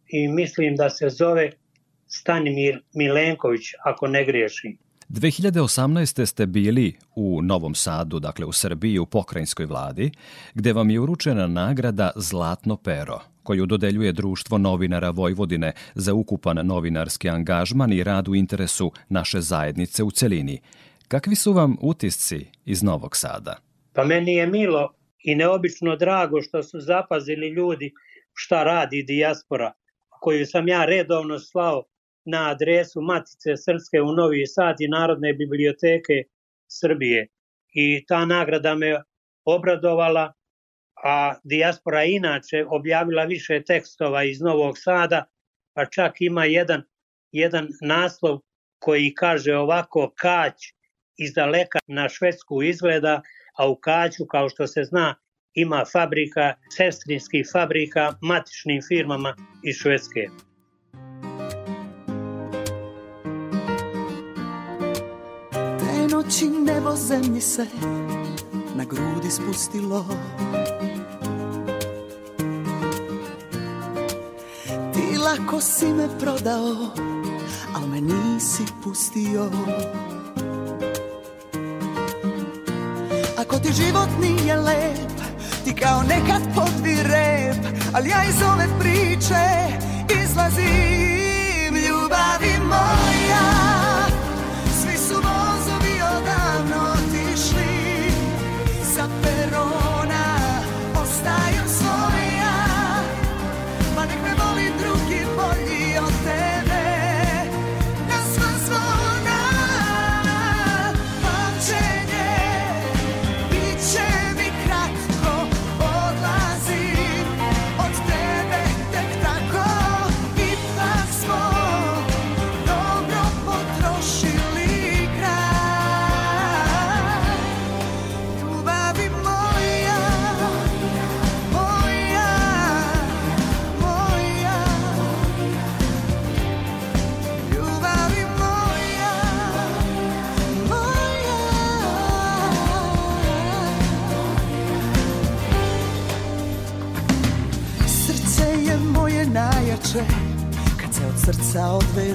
i 0.07 0.27
mislim 0.27 0.75
da 0.75 0.89
se 0.89 1.09
zove 1.09 1.51
Stanimir 2.07 2.81
Milenković, 2.93 3.61
ako 3.85 4.07
ne 4.07 4.25
griješim. 4.25 4.77
2018. 5.09 6.25
ste 6.25 6.45
bili 6.45 6.93
u 7.15 7.41
Novom 7.41 7.75
Sadu, 7.75 8.19
dakle 8.19 8.45
u 8.45 8.51
Srbiji, 8.51 8.99
u 8.99 9.05
pokrajinskoj 9.05 9.65
vladi, 9.65 10.11
gde 10.53 10.73
vam 10.73 10.89
je 10.89 10.99
uručena 10.99 11.47
nagrada 11.47 12.11
Zlatno 12.15 12.77
pero, 12.77 13.19
koju 13.43 13.65
dodeljuje 13.65 14.11
Društvo 14.11 14.57
novinara 14.57 15.09
Vojvodine 15.09 15.71
za 15.95 16.13
ukupan 16.13 16.59
novinarski 16.63 17.29
angažman 17.29 17.93
i 17.93 18.03
rad 18.03 18.27
u 18.27 18.35
interesu 18.35 18.91
naše 19.09 19.41
zajednice 19.41 20.03
u 20.03 20.11
celini. 20.11 20.61
Kakvi 21.07 21.35
su 21.35 21.53
vam 21.53 21.77
utisci 21.81 22.45
iz 22.65 22.83
Novog 22.83 23.15
Sada? 23.15 23.55
Pa 23.93 24.03
meni 24.03 24.33
je 24.33 24.47
milo 24.47 24.93
i 25.23 25.35
neobično 25.35 25.95
drago 25.95 26.41
što 26.41 26.63
su 26.63 26.79
zapazili 26.79 27.49
ljudi 27.49 27.93
šta 28.33 28.63
radi 28.63 29.03
dijaspora, 29.03 29.71
koju 30.21 30.45
sam 30.45 30.67
ja 30.67 30.85
redovno 30.85 31.39
slao 31.39 31.83
na 32.29 32.49
adresu 32.49 33.01
Matice 33.01 33.57
Srpske 33.57 34.01
u 34.01 34.11
Novi 34.13 34.47
Sad 34.47 34.75
i 34.79 34.87
Narodne 34.87 35.33
biblioteke 35.33 36.23
Srbije. 36.67 37.27
I 37.73 38.05
ta 38.07 38.25
nagrada 38.25 38.75
me 38.75 39.01
obradovala, 39.45 40.33
a 41.03 41.35
dijaspora 41.43 42.03
inače 42.03 42.65
objavila 42.69 43.23
više 43.23 43.61
tekstova 43.67 44.23
iz 44.23 44.41
Novog 44.41 44.77
Sada, 44.77 45.25
pa 45.73 45.85
čak 45.85 46.13
ima 46.19 46.45
jedan, 46.45 46.83
jedan 47.31 47.67
naslov 47.81 48.39
koji 48.79 49.13
kaže 49.13 49.55
ovako 49.55 50.11
Kać 50.15 50.73
iz 51.17 51.33
daleka 51.33 51.79
na 51.87 52.09
Švedsku 52.09 52.63
izgleda, 52.63 53.21
a 53.57 53.69
u 53.69 53.75
Kaću, 53.75 54.25
kao 54.25 54.49
što 54.49 54.67
se 54.67 54.83
zna, 54.83 55.15
ima 55.53 55.83
fabrika, 55.91 56.53
sestrinskih 56.77 57.49
fabrika 57.53 58.13
matičnim 58.21 58.81
firmama 58.87 59.35
iz 59.63 59.75
Švedske. 59.75 60.48
Noći 66.23 66.49
nebo 66.49 66.95
zemlji 66.95 67.41
se 67.41 67.65
na 68.75 68.83
grudi 68.83 69.31
spustilo. 69.31 70.05
Ti 74.93 75.17
lako 75.17 75.61
si 75.61 75.85
me 75.85 76.07
prodao, 76.19 76.75
al 77.75 77.87
me 77.87 78.01
nisi 78.01 78.63
pustio. 78.83 79.49
Ako 83.37 83.59
ti 83.59 83.73
život 83.73 84.09
nije 84.21 84.55
lep 84.55 85.19
Ti 85.65 85.75
kao 85.75 86.03
nekad 86.03 86.41
podvi 86.55 86.95
rep 87.03 87.65
Ali 87.93 88.09
ja 88.09 88.23
iz 88.29 88.41
ove 88.53 88.67
priče 88.79 89.45
Izlazim. 90.23 91.75
Ljubavi 91.75 92.59
moja 92.69 93.68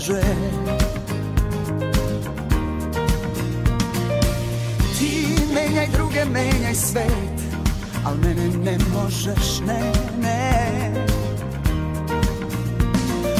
odveže 0.05 0.23
Ti 4.99 5.37
menjaj 5.55 5.89
druge, 5.93 6.25
menjaj 6.25 6.75
svet 6.75 7.39
Al 8.05 8.15
mene 8.17 8.49
ne 8.65 8.79
možeš, 8.93 9.61
ne, 9.67 9.93
ne. 10.21 11.07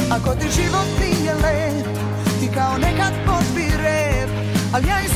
Ako 0.09 0.35
ti 0.35 0.47
život 0.61 0.87
nije 0.99 1.33
lep 1.33 1.87
Ti 2.39 2.47
kao 2.55 2.77
nekad 2.77 3.13
podbi 3.25 3.67
rep 3.83 4.29
Al 4.73 4.81
ja 4.85 5.01
iz 5.05 5.14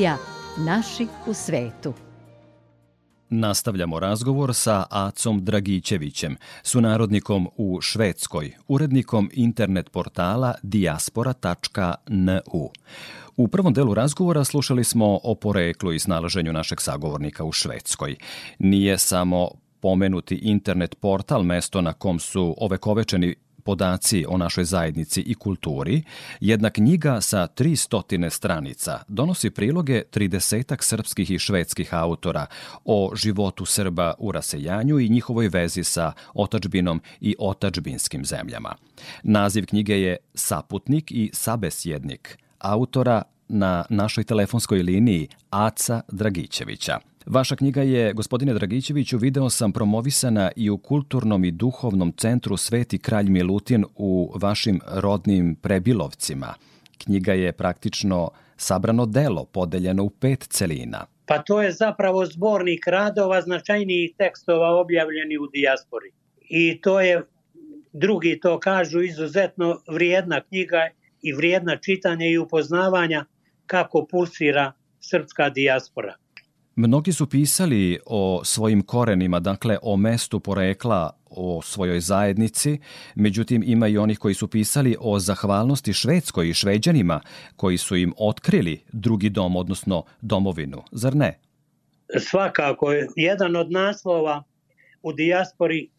Emisija 0.00 0.16
Naši 0.58 1.06
u 1.26 1.34
svetu. 1.34 1.94
Nastavljamo 3.30 4.00
razgovor 4.00 4.54
sa 4.54 4.84
Acom 4.90 5.44
Dragićevićem, 5.44 6.36
sunarodnikom 6.62 7.48
u 7.56 7.80
Švedskoj, 7.80 8.56
urednikom 8.68 9.30
internet 9.32 9.90
portala 9.90 10.54
diaspora.nu. 10.62 12.70
U 13.36 13.48
prvom 13.48 13.72
delu 13.72 13.94
razgovora 13.94 14.44
slušali 14.44 14.84
smo 14.84 15.20
o 15.22 15.34
poreklu 15.34 15.92
i 15.92 15.98
snalaženju 15.98 16.52
našeg 16.52 16.80
sagovornika 16.80 17.44
u 17.44 17.52
Švedskoj. 17.52 18.16
Nije 18.58 18.98
samo 18.98 19.50
pomenuti 19.80 20.34
internet 20.34 20.96
portal 21.00 21.42
mesto 21.42 21.80
na 21.80 21.92
kom 21.92 22.18
su 22.18 22.54
ovekovečeni 22.58 23.34
podaci 23.70 24.24
o 24.28 24.38
našoj 24.38 24.64
zajednici 24.64 25.20
i 25.20 25.34
kulturi, 25.34 26.02
jedna 26.40 26.70
knjiga 26.70 27.20
sa 27.20 27.46
300 27.46 28.30
stranica 28.30 28.98
donosi 29.08 29.50
priloge 29.50 30.02
30 30.12 30.82
srpskih 30.82 31.30
i 31.30 31.38
švedskih 31.38 31.94
autora 31.94 32.46
o 32.84 33.12
životu 33.14 33.64
Srba 33.64 34.14
u 34.18 34.32
rasejanju 34.32 34.98
i 34.98 35.08
njihovoj 35.08 35.48
vezi 35.48 35.84
sa 35.84 36.12
otačbinom 36.34 37.00
i 37.20 37.36
otačbinskim 37.38 38.24
zemljama. 38.24 38.74
Naziv 39.22 39.66
knjige 39.66 40.00
je 40.00 40.16
Saputnik 40.34 41.10
i 41.10 41.30
sabesjednik, 41.32 42.38
autora 42.58 43.22
na 43.48 43.84
našoj 43.88 44.24
telefonskoj 44.24 44.82
liniji 44.82 45.28
Aca 45.50 46.00
Dragićevića. 46.12 47.09
Vaša 47.26 47.56
knjiga 47.56 47.82
je, 47.82 48.12
gospodine 48.12 48.54
Dragićeviću, 48.54 49.18
video 49.18 49.50
sam 49.50 49.72
promovisana 49.72 50.50
i 50.56 50.70
u 50.70 50.78
kulturnom 50.78 51.44
i 51.44 51.50
duhovnom 51.50 52.12
centru 52.12 52.56
Sveti 52.56 52.98
kralj 52.98 53.28
Milutin 53.28 53.84
u 53.96 54.32
vašim 54.34 54.80
rodnim 54.86 55.54
prebilovcima. 55.54 56.54
Knjiga 56.98 57.32
je 57.32 57.52
praktično 57.52 58.30
sabrano 58.56 59.06
delo, 59.06 59.44
podeljeno 59.44 60.04
u 60.04 60.10
pet 60.10 60.46
celina. 60.50 61.06
Pa 61.26 61.38
to 61.38 61.62
je 61.62 61.72
zapravo 61.72 62.26
zbornik 62.26 62.86
radova 62.86 63.42
značajnijih 63.42 64.14
tekstova 64.18 64.80
objavljeni 64.80 65.38
u 65.38 65.46
dijaspori. 65.46 66.12
I 66.48 66.80
to 66.80 67.00
je, 67.00 67.22
drugi 67.92 68.40
to 68.42 68.58
kažu, 68.58 69.02
izuzetno 69.02 69.80
vrijedna 69.88 70.40
knjiga 70.40 70.88
i 71.22 71.32
vrijedna 71.32 71.76
čitanja 71.76 72.26
i 72.26 72.38
upoznavanja 72.38 73.24
kako 73.66 74.06
pulsira 74.10 74.72
srpska 75.00 75.50
dijaspora. 75.50 76.14
Mnogi 76.76 77.12
su 77.12 77.26
pisali 77.26 77.98
o 78.06 78.40
svojim 78.44 78.82
korenima, 78.82 79.40
dakle 79.40 79.78
o 79.82 79.96
mestu 79.96 80.40
porekla, 80.40 81.10
o 81.30 81.62
svojoj 81.62 82.00
zajednici, 82.00 82.78
međutim 83.14 83.62
ima 83.66 83.88
i 83.88 83.98
onih 83.98 84.18
koji 84.18 84.34
su 84.34 84.48
pisali 84.48 84.96
o 85.00 85.18
zahvalnosti 85.18 85.92
Švedskoj 85.92 86.48
i 86.48 86.54
Šveđanima 86.54 87.20
koji 87.56 87.78
su 87.78 87.96
im 87.96 88.12
otkrili 88.18 88.80
drugi 88.92 89.28
dom, 89.28 89.56
odnosno 89.56 90.04
domovinu, 90.20 90.82
zar 90.92 91.16
ne? 91.16 91.38
Svakako, 92.18 92.86
jedan 93.16 93.56
od 93.56 93.72
naslova 93.72 94.42
u 95.02 95.12
dijaspori 95.12 95.90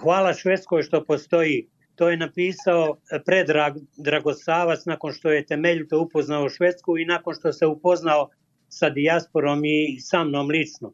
Hvala 0.00 0.34
Švedskoj 0.34 0.82
što 0.82 1.04
postoji. 1.04 1.68
To 1.94 2.10
je 2.10 2.16
napisao 2.16 2.96
Predrag 3.26 3.72
Dragosavac 3.96 4.86
nakon 4.86 5.12
što 5.12 5.30
je 5.30 5.46
temeljito 5.46 6.00
upoznao 6.00 6.48
Švedsku 6.48 6.98
i 6.98 7.04
nakon 7.04 7.34
što 7.34 7.52
se 7.52 7.66
upoznao 7.66 8.28
sa 8.68 8.90
dijasporom 8.90 9.64
i 9.64 10.00
sa 10.00 10.24
mnom 10.24 10.48
lično. 10.48 10.92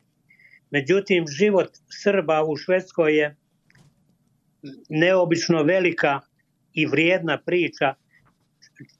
Međutim, 0.70 1.24
život 1.38 1.68
Srba 2.02 2.44
u 2.44 2.56
Švedskoj 2.56 3.16
je 3.18 3.36
neobično 4.88 5.62
velika 5.62 6.20
i 6.72 6.86
vrijedna 6.86 7.38
priča. 7.46 7.94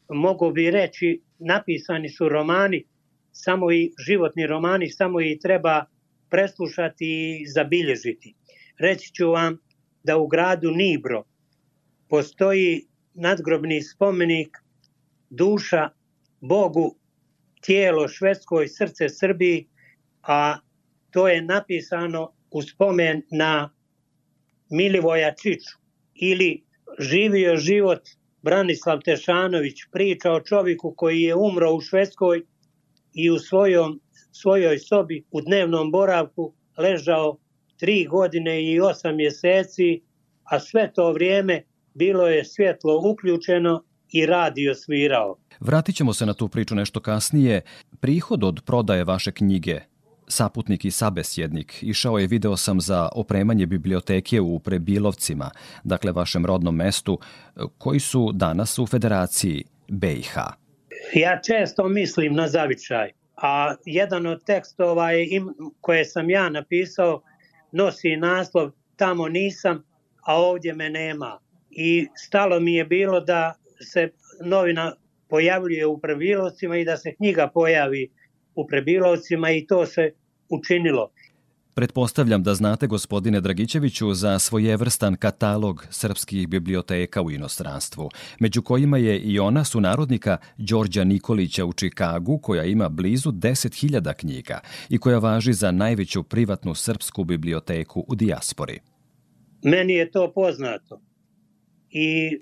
Mogu 0.09 0.51
bi 0.51 0.71
reći, 0.71 1.21
napisani 1.39 2.09
su 2.09 2.29
romani, 2.29 2.85
samo 3.33 3.73
i 3.73 3.93
životni 4.07 4.47
romani, 4.47 4.91
samo 4.91 5.21
i 5.21 5.39
treba 5.43 5.85
preslušati 6.31 7.07
i 7.41 7.47
zabilježiti. 7.47 8.35
Reći 8.79 9.13
ću 9.15 9.31
vam 9.31 9.59
da 10.03 10.17
u 10.17 10.27
gradu 10.27 10.71
Nibro 10.71 11.25
postoji 12.09 12.87
nadgrobni 13.15 13.83
spomenik 13.83 14.57
duša 15.31 15.89
Bogu 16.41 16.97
tijelo 17.64 18.09
Švedskoj, 18.09 18.68
srce 18.68 19.09
Srbiji, 19.09 19.68
a 20.22 20.59
to 21.11 21.29
je 21.29 21.42
napisano 21.42 22.33
u 22.50 22.62
spomen 22.62 23.22
na 23.31 23.70
Milivoja 24.70 25.35
Čiču. 25.35 25.79
Ili 26.14 26.64
živio 26.98 27.57
život 27.57 28.00
Branislav 28.42 29.00
Tešanović, 29.00 29.74
priča 29.92 30.33
o 30.33 30.40
čovjeku 30.40 30.94
koji 30.96 31.20
je 31.20 31.35
umro 31.35 31.72
u 31.72 31.81
Švedskoj 31.81 32.42
i 33.14 33.31
u 33.31 33.38
svojom, 33.38 34.00
svojoj 34.33 34.79
sobi 34.79 35.24
u 35.31 35.40
dnevnom 35.40 35.90
boravku 35.90 36.55
ležao 36.79 37.38
tri 37.77 38.05
godine 38.05 38.62
i 38.64 38.81
osam 38.81 39.16
mjeseci, 39.16 40.03
a 40.44 40.61
sve 40.61 40.92
to 40.92 41.12
vrijeme 41.12 41.62
bilo 41.94 42.29
je 42.29 42.44
svjetlo 42.44 43.00
uključeno 43.11 43.85
i 44.12 44.27
radio 44.27 44.75
svirao. 44.75 45.37
Vratit 45.61 45.97
ćemo 45.97 46.12
se 46.12 46.27
na 46.27 46.35
tu 46.35 46.49
priču 46.49 46.75
nešto 46.75 47.01
kasnije. 47.01 47.61
Prihod 48.01 48.45
od 48.45 48.61
prodaje 48.64 49.05
vaše 49.05 49.33
knjige 49.33 49.81
Saputnik 50.29 50.85
i 50.85 50.90
sabesjednik 50.90 51.83
išao 51.83 52.19
je, 52.19 52.27
video 52.27 52.57
sam, 52.57 52.81
za 52.81 53.09
opremanje 53.12 53.67
biblioteke 53.67 54.40
u 54.40 54.59
Prebilovcima, 54.59 55.51
dakle 55.85 56.12
vašem 56.12 56.47
rodnom 56.47 56.77
mestu, 56.77 57.19
koji 57.79 58.01
su 58.01 58.33
danas 58.33 58.79
u 58.79 58.87
Federaciji 58.87 59.64
BiH. 59.88 60.35
Ja 61.14 61.40
često 61.40 61.88
mislim 61.88 62.35
na 62.35 62.49
zavičaj, 62.49 63.11
a 63.37 63.75
jedan 63.85 64.27
od 64.27 64.45
tekstova 64.45 65.11
je, 65.11 65.29
im, 65.31 65.55
koje 65.81 66.05
sam 66.05 66.31
ja 66.31 66.49
napisao 66.49 67.23
nosi 67.73 68.17
naslov 68.17 68.71
Tamo 68.97 69.29
nisam, 69.29 69.85
a 70.23 70.37
ovdje 70.37 70.75
me 70.75 70.90
nema. 70.90 71.38
I 71.71 72.07
stalo 72.14 72.61
mi 72.61 72.75
je 72.75 72.85
bilo 72.85 73.21
da 73.21 73.55
se 73.81 74.09
novina 74.45 74.95
pojavljuje 75.29 75.87
u 75.87 75.99
prebilovcima 76.01 76.77
i 76.77 76.85
da 76.85 76.97
se 76.97 77.15
knjiga 77.15 77.51
pojavi 77.55 78.11
u 78.55 78.67
prebilovcima 78.67 79.51
i 79.51 79.67
to 79.67 79.87
se 79.87 80.13
učinilo. 80.49 81.11
Pretpostavljam 81.75 82.43
da 82.43 82.55
znate, 82.55 82.87
gospodine 82.87 83.41
Dragićeviću, 83.41 84.15
za 84.15 84.39
svojevrstan 84.39 85.17
katalog 85.17 85.87
srpskih 85.91 86.49
biblioteka 86.49 87.23
u 87.23 87.31
inostranstvu, 87.31 88.11
među 88.41 88.63
kojima 88.63 88.99
je 88.99 89.19
i 89.19 89.39
ona 89.39 89.65
sunarodnika 89.65 90.37
Đorđa 90.57 91.05
Nikolića 91.05 91.65
u 91.65 91.73
Čikagu, 91.73 92.39
koja 92.39 92.65
ima 92.65 92.89
blizu 92.89 93.33
10.000 93.33 94.15
knjiga 94.15 94.61
i 94.89 94.99
koja 94.99 95.19
važi 95.19 95.53
za 95.53 95.71
najveću 95.71 96.23
privatnu 96.23 96.75
srpsku 96.75 97.25
biblioteku 97.25 98.05
u 98.09 98.15
dijaspori. 98.15 98.79
Meni 99.63 99.93
je 99.93 100.11
to 100.11 100.33
poznato 100.35 101.01
i 101.91 102.39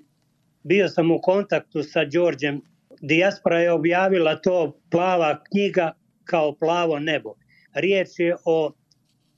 bio 0.63 0.89
sam 0.89 1.11
u 1.11 1.19
kontaktu 1.21 1.83
sa 1.83 2.05
Đorđem. 2.05 2.61
Dijaspora 3.01 3.59
je 3.59 3.71
objavila 3.71 4.35
to 4.35 4.79
plava 4.91 5.43
knjiga 5.43 5.91
kao 6.23 6.55
plavo 6.55 6.99
nebo. 6.99 7.35
Riječ 7.73 8.09
je 8.17 8.35
o 8.45 8.71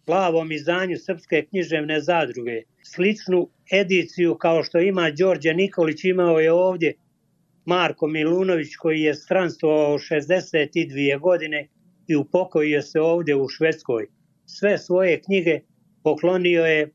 plavom 0.06 0.52
izdanju 0.52 0.98
Srpske 0.98 1.46
književne 1.50 2.02
zadruge. 2.02 2.62
Sličnu 2.84 3.50
ediciju 3.72 4.36
kao 4.36 4.64
što 4.64 4.80
ima 4.80 5.12
Đorđe 5.12 5.54
Nikolić 5.54 6.04
imao 6.04 6.40
je 6.40 6.52
ovdje 6.52 6.94
Marko 7.66 8.08
Milunović 8.08 8.76
koji 8.76 9.02
je 9.02 9.14
stranstvovao 9.14 9.98
62 9.98 11.20
godine 11.20 11.68
i 12.08 12.16
upokojio 12.16 12.82
se 12.82 13.00
ovdje 13.02 13.36
u 13.36 13.48
Švedskoj. 13.50 14.08
Sve 14.46 14.78
svoje 14.78 15.22
knjige 15.22 15.60
poklonio 16.04 16.66
je 16.66 16.90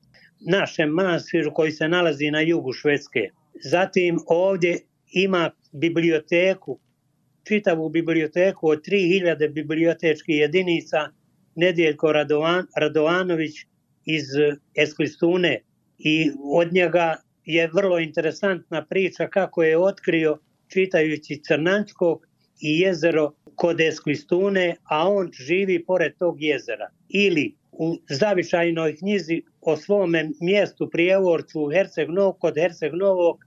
našem 0.50 0.88
manastiru 0.88 1.54
koji 1.54 1.72
se 1.72 1.88
nalazi 1.88 2.30
na 2.30 2.40
jugu 2.40 2.72
Švedske. 2.72 3.30
Zatim 3.54 4.18
ovdje 4.26 4.78
ima 5.12 5.50
biblioteku, 5.72 6.78
čitavu 7.44 7.88
biblioteku 7.88 8.68
od 8.68 8.82
3000 8.86 9.52
bibliotečkih 9.52 10.36
jedinica, 10.36 10.98
Nedjeljko 11.54 12.12
Radovan, 12.12 12.66
Radovanović 12.76 13.52
iz 14.04 14.24
Esklistune 14.74 15.62
i 15.98 16.30
od 16.52 16.72
njega 16.72 17.16
je 17.44 17.70
vrlo 17.74 17.98
interesantna 17.98 18.84
priča 18.86 19.28
kako 19.28 19.62
je 19.62 19.78
otkrio 19.78 20.38
čitajući 20.68 21.40
Crnančkog 21.44 22.26
i 22.60 22.80
jezero 22.80 23.32
kod 23.54 23.80
Esklistune, 23.80 24.76
a 24.84 25.08
on 25.08 25.30
živi 25.32 25.84
pored 25.84 26.16
tog 26.18 26.42
jezera. 26.42 26.90
Ili 27.08 27.54
u 27.72 27.96
zavičajnoj 28.08 28.96
knjizi 28.96 29.42
o 29.60 29.76
svome 29.76 30.28
mjestu 30.40 30.90
prijevorcu 30.90 31.70
Herceg 31.72 32.08
Nov, 32.08 32.32
kod 32.32 32.54
Herceg 32.54 32.92
Novog 32.94 33.38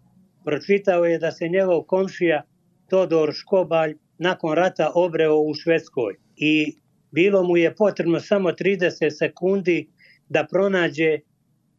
pročitao 0.46 1.06
je 1.06 1.20
da 1.20 1.32
se 1.32 1.48
njegov 1.48 1.84
komšija 1.84 2.44
Todor 2.90 3.34
Škobalj 3.34 3.96
nakon 4.18 4.54
rata 4.54 4.92
obreo 4.96 5.36
u 5.36 5.54
Švedskoj 5.54 6.16
i 6.36 6.76
bilo 7.12 7.44
mu 7.44 7.58
je 7.58 7.76
potrebno 7.76 8.20
samo 8.20 8.52
30 8.52 9.18
sekundi 9.18 9.90
da 10.30 10.48
pronađe 10.52 11.20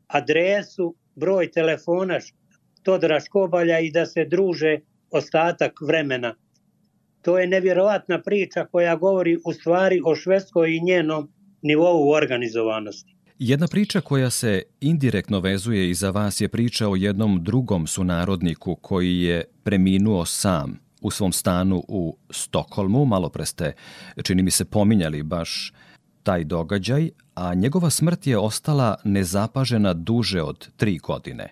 adresu, 0.07 0.95
broj 1.15 1.51
telefona 1.51 2.19
Todora 2.83 3.21
Škobalja 3.21 3.79
i 3.81 3.91
da 3.91 4.07
se 4.07 4.25
druže 4.25 4.79
ostatak 5.11 5.73
vremena. 5.87 6.35
To 7.23 7.39
je 7.39 7.47
nevjerovatna 7.47 8.23
priča 8.23 8.67
koja 8.73 8.97
govori 8.97 9.39
u 9.47 9.53
stvari 9.53 10.01
o 10.05 10.15
Švedskoj 10.15 10.77
i 10.77 10.81
njenom 10.81 11.33
nivou 11.65 12.11
organizovanosti. 12.11 13.15
Jedna 13.39 13.67
priča 13.67 14.01
koja 14.01 14.31
se 14.31 14.63
indirektno 14.81 15.41
vezuje 15.41 15.91
i 15.91 15.95
za 15.95 16.11
vas 16.11 16.41
je 16.41 16.49
priča 16.49 16.89
o 16.89 16.97
jednom 16.97 17.45
drugom 17.45 17.87
sunarodniku 17.87 18.75
koji 18.75 19.21
je 19.21 19.45
preminuo 19.63 20.25
sam 20.25 20.79
u 21.01 21.11
svom 21.11 21.33
stanu 21.33 21.85
u 21.89 22.17
Stokholmu. 22.31 23.05
Malo 23.05 23.29
pre 23.29 23.47
ste, 23.47 23.73
čini 24.23 24.43
mi 24.43 24.51
se, 24.51 24.65
pominjali 24.65 25.23
baš 25.23 25.73
taj 26.23 26.45
događaj, 26.45 27.11
a 27.35 27.55
njegova 27.55 27.91
smrt 27.91 28.27
je 28.27 28.39
ostala 28.39 28.97
nezapažena 29.05 29.93
duže 29.93 30.43
od 30.43 30.69
tri 30.77 30.99
godine. 30.99 31.49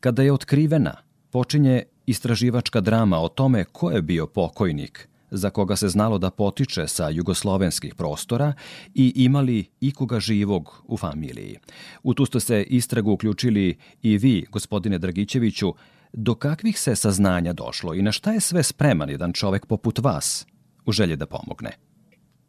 Kada 0.00 0.22
je 0.22 0.32
otkrivena, 0.32 0.96
počinje 1.30 1.82
istraživačka 2.06 2.80
drama 2.80 3.20
o 3.20 3.28
tome 3.28 3.64
ko 3.64 3.90
je 3.90 4.02
bio 4.02 4.26
pokojnik, 4.26 5.08
za 5.30 5.50
koga 5.50 5.76
se 5.76 5.88
znalo 5.88 6.18
da 6.18 6.30
potiče 6.30 6.88
sa 6.88 7.08
jugoslovenskih 7.08 7.94
prostora 7.94 8.52
i 8.94 9.12
imali 9.16 9.64
ikoga 9.80 10.20
živog 10.20 10.68
u 10.84 10.96
familiji. 10.96 11.58
U 12.02 12.14
tu 12.14 12.26
ste 12.26 12.40
se 12.40 12.62
istragu 12.62 13.12
uključili 13.12 13.78
i 14.02 14.18
vi, 14.18 14.46
gospodine 14.50 14.98
Dragićeviću, 14.98 15.74
do 16.12 16.34
kakvih 16.34 16.78
se 16.78 16.96
saznanja 16.96 17.52
došlo 17.52 17.94
i 17.94 18.02
na 18.02 18.12
šta 18.12 18.32
je 18.32 18.40
sve 18.40 18.62
spreman 18.62 19.10
jedan 19.10 19.32
čovek 19.32 19.66
poput 19.66 19.98
vas 19.98 20.46
u 20.86 20.92
želji 20.92 21.16
da 21.16 21.26
pomogne? 21.26 21.70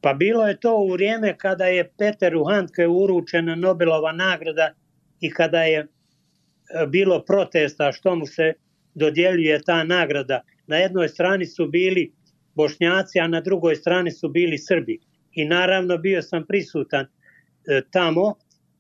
Pa 0.02 0.14
bilo 0.14 0.48
je 0.48 0.60
to 0.60 0.78
u 0.78 0.92
vrijeme 0.92 1.38
kada 1.38 1.66
je 1.66 1.92
Peteru 1.98 2.44
Handke 2.46 2.88
uručena 2.88 3.56
Nobelova 3.56 4.12
nagrada 4.12 4.74
i 5.20 5.32
kada 5.32 5.64
je 5.64 5.80
e, 5.80 5.88
bilo 6.88 7.24
protesta 7.26 7.92
što 7.92 8.16
mu 8.16 8.26
se 8.26 8.54
dodjeljuje 8.96 9.62
ta 9.62 9.84
nagrada. 9.84 10.42
Na 10.68 10.78
jednoj 10.78 11.10
strani 11.10 11.46
su 11.46 11.68
bili 11.68 12.12
Bošnjaci, 12.56 13.20
a 13.20 13.28
na 13.28 13.42
drugoj 13.42 13.76
strani 13.76 14.12
su 14.12 14.30
bili 14.30 14.58
Srbi. 14.58 15.00
I 15.32 15.46
naravno 15.46 15.98
bio 15.98 16.22
sam 16.22 16.46
prisutan 16.48 17.06
e, 17.06 17.82
tamo 17.92 18.36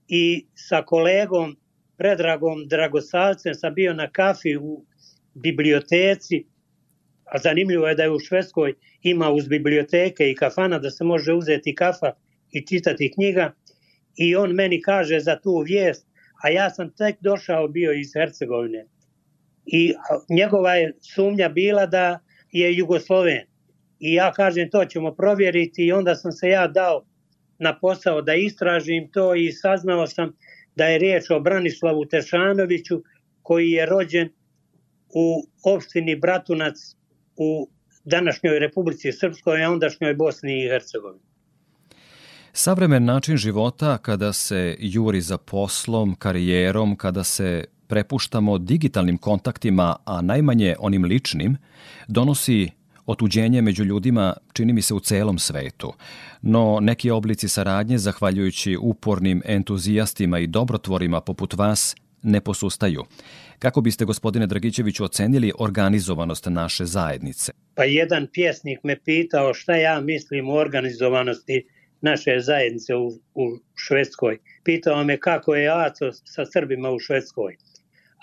i 0.08 0.45
sa 0.55 0.82
kolegom 0.82 1.55
Predragom 1.97 2.67
Dragosavcem 2.67 3.55
sam 3.55 3.73
bio 3.73 3.93
na 3.93 4.10
kafi 4.12 4.58
u 4.58 4.86
biblioteci, 5.34 6.45
a 7.25 7.38
zanimljivo 7.38 7.88
je 7.88 7.95
da 7.95 8.03
je 8.03 8.12
u 8.12 8.19
Švedskoj 8.19 8.73
ima 9.01 9.32
uz 9.32 9.47
biblioteke 9.47 10.29
i 10.29 10.36
kafana 10.36 10.79
da 10.79 10.89
se 10.89 11.03
može 11.03 11.34
uzeti 11.34 11.75
kafa 11.75 12.12
i 12.51 12.65
čitati 12.65 13.12
knjiga 13.12 13.53
i 14.15 14.36
on 14.36 14.51
meni 14.51 14.82
kaže 14.82 15.19
za 15.19 15.39
tu 15.39 15.63
vijest, 15.67 16.08
a 16.43 16.49
ja 16.49 16.69
sam 16.69 16.93
tek 16.97 17.15
došao 17.21 17.67
bio 17.67 17.93
iz 17.93 18.13
Hercegovine. 18.13 18.86
I 19.65 19.93
njegova 20.29 20.75
je 20.75 20.93
sumnja 21.15 21.49
bila 21.49 21.86
da 21.86 22.19
je 22.51 22.77
Jugosloven. 22.77 23.48
I 23.99 24.13
ja 24.13 24.31
kažem 24.31 24.69
to 24.69 24.85
ćemo 24.85 25.12
provjeriti 25.12 25.85
i 25.85 25.91
onda 25.91 26.15
sam 26.15 26.31
se 26.31 26.49
ja 26.49 26.67
dao 26.67 27.05
na 27.59 27.79
posao 27.79 28.21
da 28.21 28.33
istražim 28.33 29.09
to 29.12 29.35
i 29.35 29.51
saznao 29.51 30.07
sam 30.07 30.31
da 30.75 30.85
je 30.85 30.99
riječ 30.99 31.29
o 31.29 31.39
Branislavu 31.39 32.05
Tešanoviću 32.05 33.03
koji 33.41 33.71
je 33.71 33.85
rođen 33.85 34.29
u 35.09 35.47
opštini 35.63 36.15
Bratunac 36.15 36.75
u 37.35 37.69
današnjoj 38.03 38.59
Republici 38.59 39.12
Srpskoj, 39.12 39.63
a 39.63 39.71
ondašnjoj 39.71 40.13
Bosni 40.13 40.63
i 40.63 40.69
Hercegovini. 40.69 41.23
Savremen 42.53 43.05
način 43.05 43.38
života 43.38 43.97
kada 43.97 44.33
se 44.33 44.75
juri 44.79 45.21
za 45.21 45.38
poslom, 45.38 46.15
karijerom, 46.15 46.95
kada 46.95 47.23
se 47.23 47.65
prepuštamo 47.88 48.57
digitalnim 48.57 49.17
kontaktima, 49.17 49.95
a 50.05 50.21
najmanje 50.21 50.75
onim 50.79 51.05
ličnim, 51.05 51.57
donosi 52.07 52.69
otuđenje 53.12 53.62
među 53.62 53.84
ljudima 53.84 54.34
čini 54.54 54.74
mi 54.74 54.82
se 54.82 54.93
u 54.93 55.00
celom 55.00 55.39
svetu. 55.39 55.93
No 56.41 56.80
neki 56.82 57.12
oblici 57.12 57.50
saradnje, 57.50 57.98
zahvaljujući 57.98 58.78
upornim 58.82 59.41
entuzijastima 59.45 60.39
i 60.39 60.48
dobrotvorima 60.48 61.22
poput 61.22 61.54
vas, 61.54 61.95
ne 62.24 62.41
posustaju. 62.41 63.04
Kako 63.60 63.82
biste, 63.82 64.06
gospodine 64.06 64.48
Dragićeviću, 64.48 65.04
ocenili 65.04 65.52
organizovanost 65.60 66.45
naše 66.45 66.86
zajednice? 66.86 67.52
Pa 67.76 67.84
jedan 67.84 68.28
pjesnik 68.34 68.80
me 68.84 69.00
pitao 69.06 69.54
šta 69.54 69.76
ja 69.76 70.02
mislim 70.02 70.50
o 70.50 70.54
organizovanosti 70.54 71.67
naše 72.02 72.39
zajednice 72.39 72.95
u, 72.95 73.08
u 73.34 73.60
Švedskoj. 73.76 74.38
Pitao 74.63 75.04
me 75.04 75.17
kako 75.17 75.56
je 75.56 75.69
Aco 75.69 76.12
sa 76.12 76.45
Srbima 76.45 76.91
u 76.91 77.00
Švedskoj. 77.00 77.56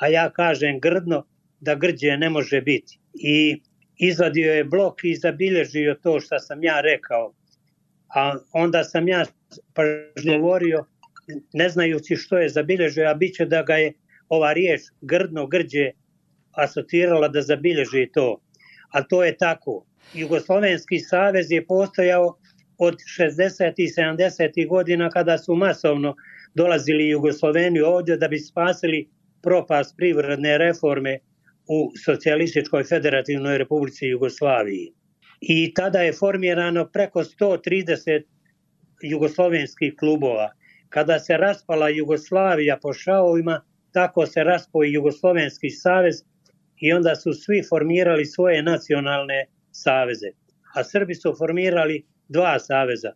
A 0.00 0.08
ja 0.08 0.30
kažem 0.30 0.80
grdno 0.80 1.24
da 1.60 1.74
grđe 1.74 2.16
ne 2.16 2.30
može 2.30 2.60
biti. 2.60 2.98
I 3.14 3.62
izvadio 3.98 4.52
je 4.52 4.64
blok 4.64 5.04
i 5.04 5.16
zabilježio 5.16 5.94
to 6.02 6.20
što 6.20 6.38
sam 6.38 6.64
ja 6.64 6.80
rekao. 6.80 7.34
A 8.14 8.38
onda 8.52 8.84
sam 8.84 9.08
ja 9.08 9.24
govorio, 10.24 10.84
ne 11.52 11.68
znajući 11.68 12.16
što 12.16 12.38
je 12.38 12.48
zabilježio, 12.48 13.10
a 13.10 13.14
bit 13.14 13.34
će 13.34 13.46
da 13.46 13.62
ga 13.62 13.74
je 13.74 13.92
ova 14.28 14.52
riječ 14.52 14.80
grdno, 15.00 15.46
grđe 15.46 15.90
asotirala 16.52 17.28
da 17.28 17.42
zabilježi 17.42 18.08
to. 18.12 18.40
A 18.92 19.02
to 19.02 19.24
je 19.24 19.36
tako. 19.36 19.86
Jugoslovenski 20.14 20.98
savez 20.98 21.50
je 21.50 21.66
postojao 21.66 22.38
od 22.78 22.94
60. 23.18 23.72
i 23.76 23.88
70. 23.88 24.68
godina 24.68 25.10
kada 25.10 25.38
su 25.38 25.54
masovno 25.54 26.14
dolazili 26.54 27.08
Jugosloveni 27.08 27.80
ovdje 27.80 28.16
da 28.16 28.28
bi 28.28 28.38
spasili 28.38 29.08
propast 29.42 29.94
privredne 29.96 30.58
reforme 30.58 31.18
u 31.68 31.92
Socijalističkoj 32.04 32.84
federativnoj 32.84 33.58
republici 33.58 34.06
Jugoslaviji. 34.06 34.92
I 35.40 35.74
tada 35.74 36.00
je 36.00 36.12
formirano 36.12 36.86
preko 36.92 37.24
130 37.24 38.22
jugoslovenskih 39.02 39.94
klubova. 39.98 40.50
Kada 40.88 41.18
se 41.18 41.36
raspala 41.36 41.88
Jugoslavija 41.88 42.78
po 42.82 42.92
šaovima, 42.92 43.60
tako 43.92 44.26
se 44.26 44.44
raspao 44.44 44.84
Jugoslovenski 44.84 45.70
savez 45.70 46.22
i 46.80 46.92
onda 46.92 47.14
su 47.14 47.32
svi 47.32 47.62
formirali 47.68 48.24
svoje 48.24 48.62
nacionalne 48.62 49.46
saveze. 49.72 50.30
A 50.74 50.84
Srbi 50.84 51.14
su 51.14 51.34
formirali 51.38 52.04
dva 52.28 52.58
saveza. 52.58 53.12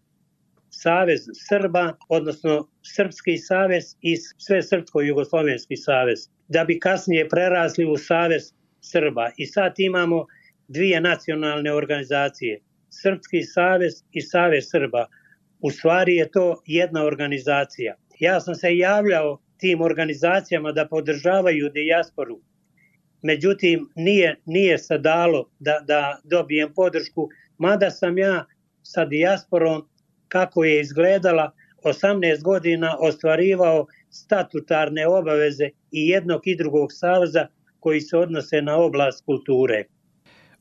Savez 0.71 1.21
Srba, 1.49 1.93
odnosno 2.09 2.69
Srpski 2.83 3.37
savez 3.39 3.97
i 4.01 4.17
sve 4.17 4.63
Srpsko-Jugoslovenski 4.63 5.77
savez 5.77 6.29
da 6.49 6.65
bi 6.65 6.79
kasnije 6.81 7.29
prerasli 7.29 7.85
u 7.85 7.97
Savez 7.97 8.53
Srba. 8.81 9.31
I 9.37 9.47
sad 9.47 9.75
imamo 9.79 10.27
dvije 10.69 11.01
nacionalne 11.01 11.73
organizacije, 11.73 12.61
Srpski 12.91 13.43
savez 13.43 13.93
i 14.13 14.21
Savez 14.21 14.65
Srba. 14.71 15.07
U 15.61 15.71
stvari 15.71 16.17
je 16.17 16.31
to 16.31 16.63
jedna 16.67 17.05
organizacija. 17.05 17.95
Ja 18.21 18.41
sam 18.41 18.55
se 18.55 18.77
javljao 18.77 19.39
tim 19.57 19.81
organizacijama 19.81 20.73
da 20.73 20.89
podržavaju 20.89 21.69
dijasporu. 21.69 22.41
Međutim, 23.23 23.89
nije, 23.95 24.37
nije 24.47 24.79
se 24.79 24.99
dalo 24.99 25.51
da, 25.59 25.81
da 25.87 26.21
dobijem 26.25 26.73
podršku, 26.75 27.29
mada 27.59 27.91
sam 27.91 28.19
ja 28.19 28.45
sa 28.83 29.05
dijasporom, 29.05 29.89
kako 30.31 30.65
je 30.65 30.81
izgledala, 30.81 31.51
18 31.85 32.43
godina 32.43 32.97
ostvarivao 33.01 33.87
statutarne 34.11 35.07
obaveze 35.07 35.65
i 35.91 36.09
jednog 36.09 36.41
i 36.45 36.57
drugog 36.57 36.89
saveza 36.93 37.47
koji 37.81 38.01
se 38.01 38.17
odnose 38.17 38.63
na 38.63 38.77
oblast 38.77 39.25
kulture. 39.25 39.85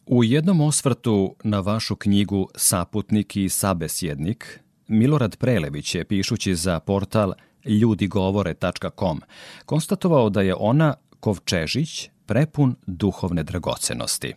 U 0.06 0.24
jednom 0.24 0.62
osvrtu 0.62 1.36
na 1.44 1.60
vašu 1.60 1.96
knjigu 1.96 2.48
Saputnik 2.56 3.36
i 3.36 3.50
sabesjednik, 3.50 4.60
Milorad 4.88 5.38
Prelević 5.38 5.96
je, 5.96 6.06
pišući 6.06 6.56
za 6.56 6.80
portal 6.80 7.34
ljudigovore.com 7.66 9.22
konstatovao 9.66 10.30
da 10.30 10.42
je 10.42 10.56
ona 10.56 10.94
kovčežić 11.20 12.10
prepun 12.26 12.76
duhovne 12.88 13.44
dragocenosti. 13.44 14.34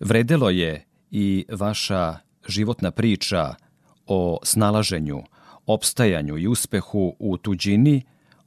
Vredelo 0.00 0.50
je 0.50 0.84
i 1.10 1.44
vaša 1.52 2.16
životna 2.48 2.90
priča 2.90 3.54
o 4.06 4.38
snalaženju, 4.42 5.22
opstajanju 5.66 6.38
i 6.38 6.46
uspehu 6.46 7.16
u 7.18 7.36
tuđini 7.36 8.02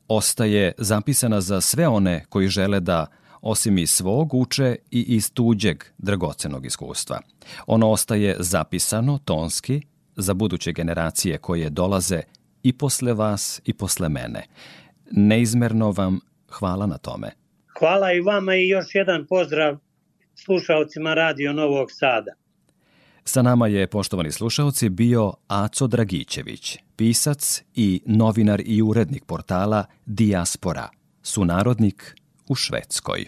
ostaje 0.08 0.72
zapisana 0.78 1.41
za 1.41 1.62
sve 1.62 1.88
one 1.88 2.26
koji 2.30 2.48
žele 2.48 2.80
da 2.80 3.06
osim 3.41 3.78
iz 3.78 3.91
svog 3.91 4.34
uče 4.34 4.76
i 4.91 5.02
iz 5.15 5.34
tuđeg 5.34 5.84
dragocenog 5.98 6.65
iskustva. 6.65 7.22
Ono 7.67 7.89
ostaje 7.89 8.36
zapisano 8.39 9.20
tonski 9.26 9.82
za 10.15 10.34
buduće 10.34 10.72
generacije 10.72 11.38
koje 11.38 11.70
dolaze 11.70 12.22
i 12.63 12.74
posle 12.74 13.13
vas 13.13 13.62
i 13.65 13.74
posle 13.74 14.10
mene. 14.10 14.43
Neizmerno 15.12 15.91
vam 15.91 16.20
hvala 16.50 16.86
na 16.86 16.98
tome. 16.98 17.32
Hvala 17.80 18.13
i 18.13 18.22
vama 18.22 18.56
i 18.56 18.67
još 18.67 18.96
jedan 18.96 19.26
pozdrav 19.28 19.78
slušalcima 20.36 21.13
Radio 21.13 21.54
Novog 21.54 21.88
Sada. 21.91 22.32
Sa 23.27 23.41
nama 23.41 23.67
je, 23.67 23.87
poštovani 23.87 24.31
slušalci, 24.31 24.89
bio 24.89 25.33
Aco 25.47 25.87
Dragićević, 25.87 26.77
pisac 26.95 27.63
i 27.75 28.01
novinar 28.05 28.61
i 28.65 28.81
urednik 28.81 29.25
portala 29.25 29.85
Diaspora, 30.05 30.89
sunarodnik 31.23 32.15
u 32.47 32.55
Švedskoj. 32.55 33.25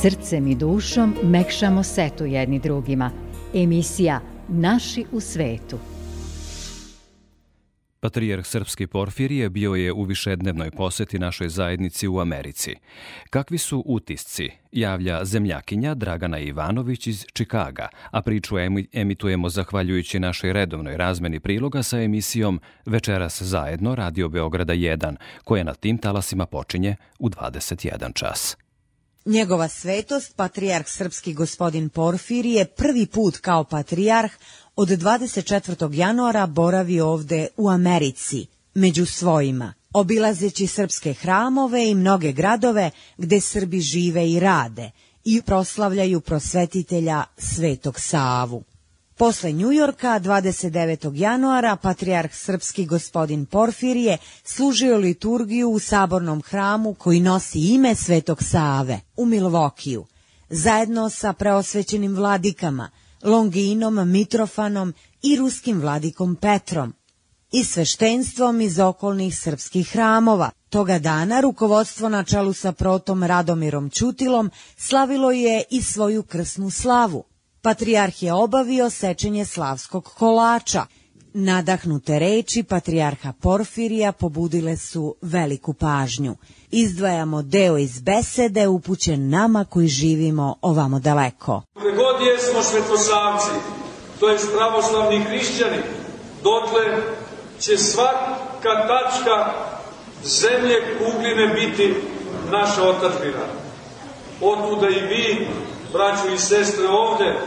Srcem 0.00 0.46
i 0.46 0.54
dušom 0.54 1.14
mekšamo 1.22 1.82
setu 1.82 2.24
jedni 2.24 2.58
drugima. 2.58 3.10
Emisija 3.54 4.20
Naši 4.48 5.04
u 5.12 5.20
svetu– 5.20 5.78
Patrijarh 8.02 8.46
Srpski 8.46 8.86
Porfirije 8.86 9.50
bio 9.50 9.74
je 9.74 9.92
u 9.92 10.02
višednevnoj 10.02 10.70
poseti 10.70 11.18
našoj 11.18 11.48
zajednici 11.48 12.08
u 12.08 12.18
Americi. 12.18 12.74
Kakvi 13.30 13.58
su 13.58 13.82
utisci, 13.86 14.50
javlja 14.72 15.24
zemljakinja 15.24 15.94
Dragana 15.94 16.38
Ivanović 16.38 17.06
iz 17.06 17.24
Čikaga, 17.32 17.88
a 18.10 18.22
priču 18.22 18.54
emitujemo 18.92 19.48
zahvaljujući 19.48 20.20
našoj 20.20 20.52
redovnoj 20.52 20.96
razmeni 20.96 21.40
priloga 21.40 21.82
sa 21.82 22.00
emisijom 22.00 22.60
Večeras 22.86 23.42
zajedno 23.42 23.94
Radio 23.94 24.28
Beograda 24.28 24.74
1, 24.74 25.16
koja 25.44 25.64
na 25.64 25.74
tim 25.74 25.98
talasima 25.98 26.46
počinje 26.46 26.96
u 27.18 27.30
21 27.30 28.14
čas. 28.14 28.56
Njegova 29.26 29.68
svetost, 29.68 30.36
patrijarh 30.36 30.88
srpski 30.88 31.34
gospodin 31.34 31.88
Porfirije, 31.88 32.64
prvi 32.64 33.06
put 33.06 33.38
kao 33.38 33.64
patrijarh 33.64 34.32
od 34.76 34.88
24. 34.88 35.94
januara 35.94 36.46
boravi 36.46 37.00
ovde 37.00 37.46
u 37.56 37.68
Americi, 37.68 38.46
među 38.74 39.06
svojima, 39.06 39.74
obilazeći 39.92 40.66
srpske 40.66 41.12
hramove 41.12 41.90
i 41.90 41.94
mnoge 41.94 42.32
gradove 42.32 42.90
gde 43.18 43.40
Srbi 43.40 43.80
žive 43.80 44.30
i 44.30 44.40
rade 44.40 44.90
i 45.24 45.42
proslavljaju 45.42 46.20
prosvetitelja 46.20 47.24
Svetog 47.38 48.00
Savu. 48.00 48.62
Posle 49.16 49.52
Njujorka, 49.52 50.20
29. 50.20 51.12
januara, 51.14 51.76
patrijarh 51.76 52.34
srpski 52.34 52.86
gospodin 52.86 53.46
Porfirije 53.46 54.18
služio 54.44 54.96
liturgiju 54.96 55.70
u 55.70 55.78
sabornom 55.78 56.42
hramu 56.42 56.94
koji 56.94 57.20
nosi 57.20 57.58
ime 57.58 57.94
Svetog 57.94 58.42
Save 58.42 59.00
u 59.16 59.26
Milvokiju, 59.26 60.06
zajedno 60.50 61.10
sa 61.10 61.32
preosvećenim 61.32 62.14
vladikama– 62.14 62.90
Longinom, 63.22 64.10
Mitrofanom 64.10 64.94
i 65.22 65.36
ruskim 65.36 65.80
vladikom 65.80 66.36
Petrom 66.36 66.92
i 67.52 67.64
sveštenstvom 67.64 68.60
iz 68.60 68.78
okolnih 68.78 69.38
srpskih 69.38 69.92
hramova. 69.92 70.50
Toga 70.68 70.98
dana 70.98 71.40
rukovodstvo 71.40 72.08
na 72.08 72.24
čelu 72.24 72.52
sa 72.52 72.72
protom 72.72 73.22
Radomirom 73.22 73.90
Ćutilom 73.90 74.50
slavilo 74.76 75.30
je 75.30 75.64
i 75.70 75.82
svoju 75.82 76.22
krsnu 76.22 76.70
slavu. 76.70 77.24
Patrijarh 77.62 78.22
je 78.22 78.32
obavio 78.32 78.90
sečenje 78.90 79.44
slavskog 79.44 80.04
kolača. 80.04 80.86
Nadahnute 81.34 82.18
reči 82.18 82.62
patrijarha 82.62 83.32
Porfirija 83.32 84.12
pobudile 84.12 84.76
su 84.76 85.14
veliku 85.22 85.74
pažnju. 85.74 86.36
Izdvajamo 86.74 87.42
deo 87.42 87.78
iz 87.78 88.00
besede 88.00 88.68
upućen 88.68 89.30
nama 89.30 89.64
koji 89.64 89.88
živimo 89.88 90.54
ovamo 90.62 90.98
daleko. 90.98 91.62
Gde 91.74 91.90
god 91.90 92.26
jesmo 92.26 92.62
svetosavci, 92.62 93.50
to 94.20 94.28
je 94.28 94.38
pravoslavni 94.56 95.20
hrišćani, 95.20 95.82
dotle 96.42 96.96
će 97.60 97.78
svaka 97.78 98.88
tačka 98.88 99.52
zemlje 100.24 100.98
kugline 100.98 101.54
biti 101.54 101.94
naša 102.50 102.82
otačbina. 102.82 103.44
Otuda 104.40 104.88
i 104.88 105.00
vi, 105.00 105.48
braćo 105.92 106.28
i 106.34 106.38
sestre 106.38 106.88
ovde, 106.88 107.38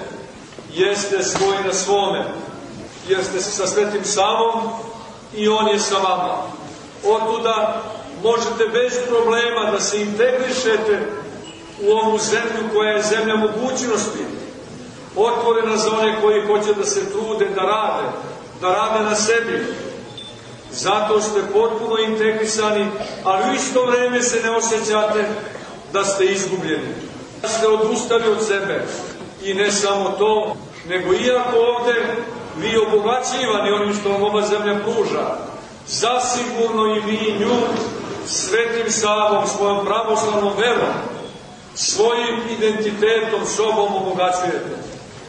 jeste 0.74 1.24
svoji 1.24 1.58
na 1.66 1.74
svome, 1.74 2.26
jer 3.10 3.24
ste 3.24 3.42
sa 3.42 3.68
Svetim 3.68 4.04
Savom 4.04 4.70
i 5.36 5.48
On 5.48 5.68
je 5.68 5.80
sa 5.80 5.96
vama. 5.96 6.38
Otuda 7.04 7.82
možete 8.24 8.66
bez 8.74 8.94
problema 9.08 9.72
da 9.72 9.80
se 9.80 10.02
integrišete 10.02 11.00
u 11.82 11.92
ovu 11.92 12.18
zemlju 12.20 12.74
koja 12.74 12.92
je 12.92 13.04
zemlja 13.04 13.36
mogućnosti, 13.36 14.26
otvorena 15.16 15.78
za 15.78 15.92
one 15.92 16.22
koji 16.22 16.48
hoće 16.48 16.74
da 16.74 16.86
se 16.86 17.12
trude, 17.12 17.46
da 17.56 17.62
rade, 17.62 18.08
da 18.62 18.68
rade 18.68 19.04
na 19.04 19.16
sebi. 19.16 19.66
Zato 20.72 21.22
ste 21.22 21.42
potpuno 21.54 21.98
integrisani, 21.98 22.88
ali 23.24 23.52
u 23.52 23.54
isto 23.54 23.86
vreme 23.86 24.22
se 24.22 24.42
ne 24.44 24.52
osjećate 24.52 25.26
da 25.94 26.04
ste 26.04 26.26
izgubljeni. 26.26 26.94
Da 27.42 27.48
ste 27.48 27.68
odustali 27.68 28.30
od 28.30 28.46
sebe. 28.48 28.86
I 29.44 29.54
ne 29.54 29.72
samo 29.72 30.10
to, 30.10 30.56
nego 30.90 31.14
iako 31.14 31.58
ovde 31.58 32.06
vi 32.58 32.78
obogaćivani 32.78 33.72
onim 33.72 33.96
što 34.00 34.10
vam 34.10 34.24
ova 34.24 34.42
zemlja 34.42 34.80
pruža, 34.80 35.38
zasigurno 35.88 36.96
i 36.96 37.00
vi 37.00 37.36
nju 37.40 37.56
svetim 38.28 38.92
savom, 38.92 39.48
svojom 39.48 39.86
pravoslavnom 39.86 40.54
verom, 40.58 40.94
svojim 41.76 42.36
identitetom, 42.58 43.46
sobom 43.56 43.96
obogaćujete. 43.96 44.76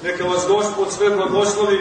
Neka 0.04 0.24
vas 0.24 0.44
Gospod 0.48 0.92
sve 0.92 1.10
blagoslovi 1.10 1.78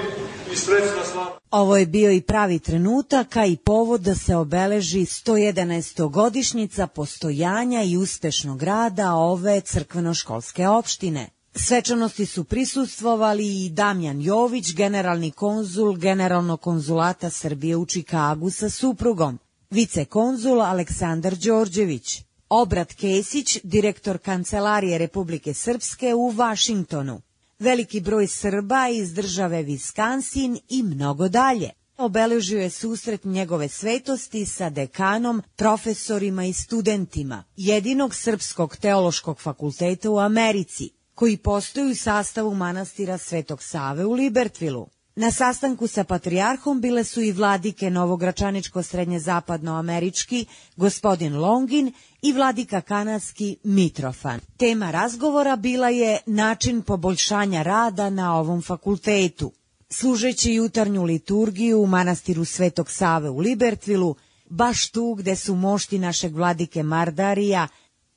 i 0.51 0.56
srećna 0.56 1.04
slava. 1.12 1.38
Ovo 1.51 1.78
je 1.78 1.86
bio 1.86 2.12
i 2.12 2.21
pravi 2.21 2.60
trenutak, 2.60 3.38
a 3.38 3.45
i 3.45 3.58
povod 3.58 4.01
da 4.01 4.15
se 4.15 4.36
obeleži 4.36 4.99
111. 4.99 6.12
godišnjica 6.12 6.88
postojanja 6.88 7.84
i 7.84 7.97
uspešnog 7.97 8.63
rada 8.63 9.13
ove 9.13 9.62
crkveno-školske 9.62 10.67
opštine. 10.67 11.30
Svečanosti 11.56 12.25
su 12.25 12.43
prisustvovali 12.43 13.65
i 13.65 13.69
Damjan 13.69 14.21
Jović, 14.21 14.73
generalni 14.73 15.32
konzul 15.32 15.95
Generalnog 15.95 16.62
konzulata 16.62 17.30
Srbije 17.30 17.75
u 17.75 17.86
Čikagu 17.86 18.49
sa 18.49 18.69
suprugom, 18.69 19.39
vicekonzul 19.69 20.62
Aleksandar 20.62 21.36
Đorđević, 21.36 22.21
Obrat 22.49 22.93
Kesić, 22.93 23.60
direktor 23.63 24.17
Kancelarije 24.17 24.97
Republike 24.97 25.54
Srpske 25.54 26.13
u 26.13 26.30
Vašingtonu, 26.30 27.21
veliki 27.60 28.01
broj 28.01 28.28
Srba 28.28 28.88
iz 28.89 29.13
države 29.13 29.63
Viskansin 29.63 30.60
i 30.69 30.84
mnogo 30.84 31.28
dalje. 31.28 31.69
Obeležio 31.97 32.62
je 32.62 32.69
susret 32.69 33.23
njegove 33.23 33.67
svetosti 33.67 34.45
sa 34.45 34.69
dekanom, 34.69 35.41
profesorima 35.56 36.45
i 36.45 36.54
studentima 36.54 37.43
jedinog 37.58 38.15
Srpskog 38.15 38.78
teološkog 38.78 39.41
fakulteta 39.41 40.10
u 40.10 40.19
Americi, 40.19 40.89
koji 41.13 41.38
postoji 41.38 41.91
u 41.91 41.95
sastavu 41.95 42.54
manastira 42.54 43.17
Svetog 43.17 43.63
Save 43.63 44.06
u 44.06 44.13
Libertvilu. 44.13 44.88
Na 45.15 45.32
sastanku 45.32 45.88
sa 45.88 46.04
patrijarhom 46.04 46.82
bile 46.82 47.04
su 47.04 47.21
i 47.21 47.32
vladike 47.32 47.89
Novogračaničko-srednje 47.89 49.19
zapadnoamerički, 49.19 50.45
gospodin 50.75 51.38
Longin 51.39 51.93
i 52.21 52.34
vladika 52.34 52.82
kanadski 52.82 53.58
Mitrofan. 53.63 54.39
Tema 54.58 54.91
razgovora 54.91 55.56
bila 55.56 55.89
je 55.89 56.19
način 56.25 56.82
poboljšanja 56.82 57.63
rada 57.63 58.10
na 58.10 58.39
ovom 58.39 58.62
fakultetu. 58.62 59.51
Služeći 59.89 60.54
jutarnju 60.54 61.04
liturgiju 61.04 61.82
u 61.82 61.88
manastiru 61.88 62.45
Svetog 62.45 62.91
Save 62.91 63.30
u 63.30 63.38
Libertvilu, 63.38 64.15
baš 64.49 64.89
tu 64.89 65.13
gde 65.13 65.36
su 65.36 65.56
mošti 65.56 65.99
našeg 65.99 66.36
vladike 66.36 66.84
Mardarija, 66.84 67.67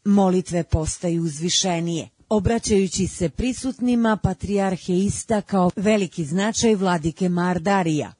molitve 0.04 0.62
postaju 0.62 1.22
uzvišenije. 1.22 2.08
Obraćajući 2.28 3.06
se 3.06 3.28
prisutnima, 3.28 4.16
patrijarh 4.16 4.88
je 4.88 4.98
istakao 4.98 5.70
veliki 5.76 6.24
značaj 6.24 6.74
vladike 6.74 7.28
Mardarija. 7.28 8.12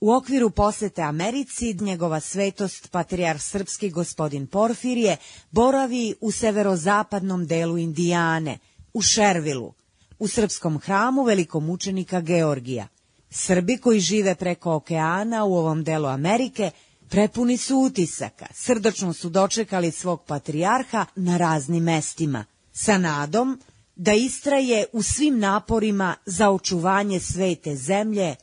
U 0.00 0.12
okviru 0.12 0.50
posete 0.50 1.02
Americi, 1.02 1.74
njegova 1.80 2.20
svetost, 2.20 2.90
patrijarh 2.90 3.40
srpski 3.40 3.90
gospodin 3.90 4.46
Porfirije, 4.46 5.16
boravi 5.50 6.14
u 6.20 6.30
severozapadnom 6.30 7.46
delu 7.46 7.78
Indijane, 7.78 8.58
u 8.94 9.02
Šervilu, 9.02 9.72
u 10.18 10.28
srpskom 10.28 10.78
hramu 10.78 11.22
velikom 11.22 11.70
učenika 11.70 12.20
Georgija. 12.20 12.88
Srbi 13.30 13.78
koji 13.78 14.00
žive 14.00 14.34
preko 14.34 14.74
okeana 14.74 15.44
u 15.44 15.54
ovom 15.54 15.84
delu 15.84 16.08
Amerike 16.08 16.70
prepuni 17.08 17.56
su 17.56 17.78
utisaka, 17.78 18.46
srdačno 18.54 19.12
su 19.12 19.28
dočekali 19.28 19.90
svog 19.90 20.24
patrijarha 20.24 21.06
na 21.16 21.36
raznim 21.36 21.82
mestima, 21.84 22.44
sa 22.72 22.98
nadom 22.98 23.60
da 23.96 24.12
istraje 24.12 24.86
u 24.92 25.02
svim 25.02 25.38
naporima 25.38 26.16
za 26.26 26.50
očuvanje 26.50 27.20
svete 27.20 27.76
zemlje 27.76 28.36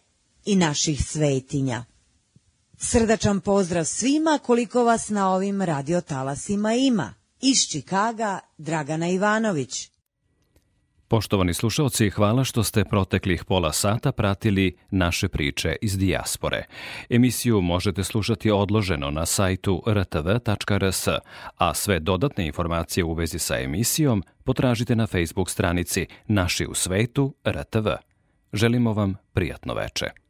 i 0.46 0.56
naših 0.56 1.06
svetinja. 1.06 1.86
Srdačan 2.78 3.42
pozdrav 3.42 3.86
svima 3.86 4.40
koliko 4.44 4.84
vas 4.84 5.10
na 5.10 5.34
ovim 5.34 5.62
radiotalasima 5.62 6.74
ima. 6.74 7.14
Iz 7.42 7.58
Čikaga, 7.72 8.40
Dragana 8.58 9.10
Ivanović. 9.10 9.90
Poštovani 11.10 11.54
slušalci, 11.54 12.10
hvala 12.10 12.44
što 12.44 12.64
ste 12.64 12.86
proteklih 12.86 13.46
pola 13.46 13.74
sata 13.74 14.12
pratili 14.12 14.76
naše 14.92 15.28
priče 15.28 15.76
iz 15.82 15.98
dijaspore. 15.98 16.64
Emisiju 17.10 17.62
možete 17.62 18.04
slušati 18.04 18.52
odloženo 18.52 19.12
na 19.12 19.26
sajtu 19.26 19.84
rtv.rs, 19.88 21.08
a 21.58 21.74
sve 21.74 22.00
dodatne 22.00 22.46
informacije 22.46 23.04
u 23.04 23.14
vezi 23.14 23.40
sa 23.40 23.60
emisijom 23.60 24.24
potražite 24.44 24.96
na 24.96 25.08
Facebook 25.08 25.50
stranici 25.50 26.08
Naši 26.28 26.66
u 26.66 26.74
svetu 26.74 27.36
RTV. 27.48 27.88
Želimo 28.54 28.94
vam 28.94 29.16
prijatno 29.34 29.74
veče. 29.74 30.29